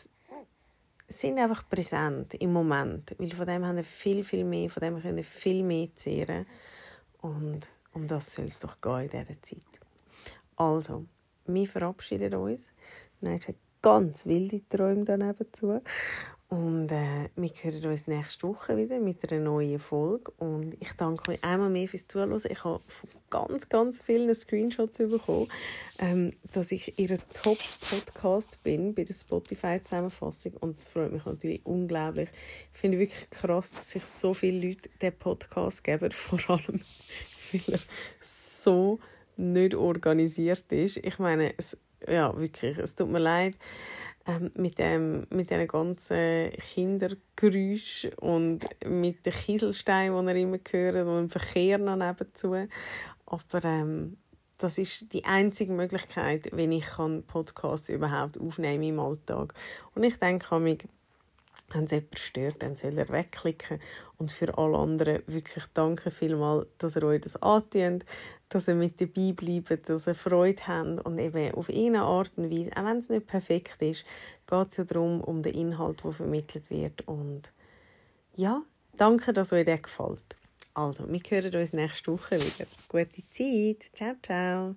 sind 1.07 1.37
einfach 1.37 1.69
präsent 1.69 2.33
im 2.33 2.51
Moment. 2.51 3.15
Weil 3.19 3.35
von 3.35 3.45
dem 3.45 3.63
haben 3.63 3.75
wir 3.75 3.83
viel, 3.83 4.23
viel 4.23 4.43
mehr, 4.43 4.67
von 4.67 4.81
dem 4.81 4.99
können 4.99 5.17
wir 5.17 5.23
viel 5.23 5.61
mehr 5.61 5.89
zehren. 5.93 6.47
Und 7.21 7.69
um 7.93 8.07
das 8.07 8.33
soll 8.33 8.45
es 8.45 8.59
doch 8.59 8.81
gehen 8.81 9.01
in 9.01 9.09
dieser 9.09 9.41
Zeit. 9.43 9.79
Also, 10.55 11.05
wir 11.45 11.67
verabschieden 11.67 12.33
uns. 12.33 12.61
Nein, 13.21 13.37
es 13.39 13.47
hat 13.47 13.55
ganz 13.83 14.25
wilde 14.25 14.67
Träume 14.67 15.05
daneben 15.05 15.45
zu. 15.53 15.83
Und 16.49 16.89
äh, 16.89 17.29
wir 17.35 17.49
hören 17.49 17.85
uns 17.85 18.05
nächste 18.05 18.47
Woche 18.47 18.77
wieder 18.77 18.99
mit 18.99 19.31
einer 19.31 19.41
neuen 19.41 19.79
Folge. 19.79 20.31
Und 20.37 20.75
ich 20.79 20.91
danke 20.93 21.31
euch 21.31 21.43
einmal 21.43 21.69
mehr 21.69 21.87
fürs 21.87 22.07
Zuhören. 22.07 22.39
Ich 22.47 22.63
habe 22.63 22.81
von 22.87 23.09
ganz, 23.29 23.69
ganz 23.69 24.01
vielen 24.01 24.33
Screenshots 24.35 24.97
bekommen, 24.97 25.47
ähm, 25.99 26.31
dass 26.53 26.71
ich 26.71 26.99
ihr 26.99 27.17
Top-Podcast 27.33 28.61
bin 28.61 28.93
bei 28.93 29.03
der 29.03 29.13
Spotify-Zusammenfassung. 29.13 30.53
Und 30.59 30.71
es 30.71 30.87
freut 30.87 31.11
mich 31.11 31.25
natürlich 31.25 31.65
unglaublich. 31.65 32.29
Ich 32.73 32.79
finde 32.79 32.99
wirklich 32.99 33.29
krass, 33.29 33.71
dass 33.71 33.89
sich 33.91 34.05
so 34.05 34.33
viele 34.33 34.67
Leute 34.67 34.89
den 35.01 35.13
Podcast 35.13 35.83
geben. 35.83 36.11
Vor 36.11 36.39
allem, 36.49 36.81
weil 37.51 37.73
er 37.73 37.79
so 38.21 38.99
nicht 39.37 39.73
organisiert 39.73 40.71
ist. 40.71 40.97
Ich 40.97 41.17
meine, 41.17 41.53
es, 41.57 41.77
ja, 42.07 42.37
wirklich, 42.37 42.77
es 42.77 42.93
tut 42.93 43.09
mir 43.09 43.19
leid 43.19 43.55
ähm, 44.25 44.51
mit 44.55 44.79
dem 44.79 45.27
mit 45.29 45.49
den 45.49 45.67
ganzen 45.67 46.51
Kindergeräusch 46.51 48.07
und 48.21 48.61
mit 48.85 49.25
den 49.25 49.33
Kieselsteinen, 49.33 50.25
die 50.25 50.31
er 50.31 50.35
immer 50.37 50.59
hört 50.71 51.07
und 51.07 51.15
dem 51.15 51.29
Verkehr 51.29 51.77
noch 51.77 51.97
nebenzu. 51.97 52.55
Aber 53.25 53.63
ähm, 53.63 54.17
das 54.57 54.77
ist 54.77 55.11
die 55.11 55.25
einzige 55.25 55.73
Möglichkeit, 55.73 56.49
wenn 56.53 56.71
ich 56.71 56.85
Podcasts 57.27 57.89
überhaupt 57.89 58.39
aufnehmen 58.39 58.83
im 58.83 58.99
Alltag. 58.99 59.53
Und 59.93 60.03
ich 60.03 60.17
denke, 60.17 60.79
wenn 61.73 61.85
es 61.85 61.91
jemand 61.91 62.19
stört, 62.19 62.63
dann 62.63 62.75
soll 62.75 62.97
er 62.97 63.09
wegklicken. 63.09 63.79
Und 64.17 64.31
für 64.31 64.57
alle 64.57 64.77
anderen 64.77 65.23
wirklich 65.27 65.65
danke 65.73 66.11
vielmals, 66.11 66.67
dass 66.77 66.95
ihr 66.95 67.03
euch 67.03 67.21
das 67.21 67.41
antönt, 67.41 68.05
dass 68.49 68.67
ihr 68.67 68.75
mit 68.75 69.01
dabei 69.01 69.31
bleibt, 69.31 69.89
dass 69.89 70.07
ihr 70.07 70.15
Freude 70.15 70.67
habt 70.67 71.05
und 71.05 71.17
eben 71.19 71.53
auf 71.55 71.69
eine 71.69 72.03
Art 72.03 72.31
und 72.35 72.51
Weise, 72.51 72.71
auch 72.75 72.85
wenn 72.85 72.99
es 72.99 73.09
nicht 73.09 73.27
perfekt 73.27 73.81
ist, 73.81 74.05
geht 74.47 74.67
es 74.69 74.77
ja 74.77 74.83
darum, 74.83 75.21
um 75.21 75.41
den 75.41 75.53
Inhalt, 75.55 76.03
der 76.03 76.11
vermittelt 76.11 76.69
wird 76.69 77.07
und 77.07 77.51
ja, 78.35 78.61
danke, 78.97 79.33
dass 79.33 79.53
euch 79.53 79.65
das 79.65 79.81
gefällt. 79.81 80.35
Also, 80.75 81.07
wir 81.07 81.19
hören 81.19 81.55
uns 81.55 81.73
nächste 81.73 82.11
Woche 82.11 82.35
wieder. 82.35 82.67
Gute 82.87 83.29
Zeit. 83.29 83.95
Ciao, 83.95 84.15
ciao. 84.21 84.75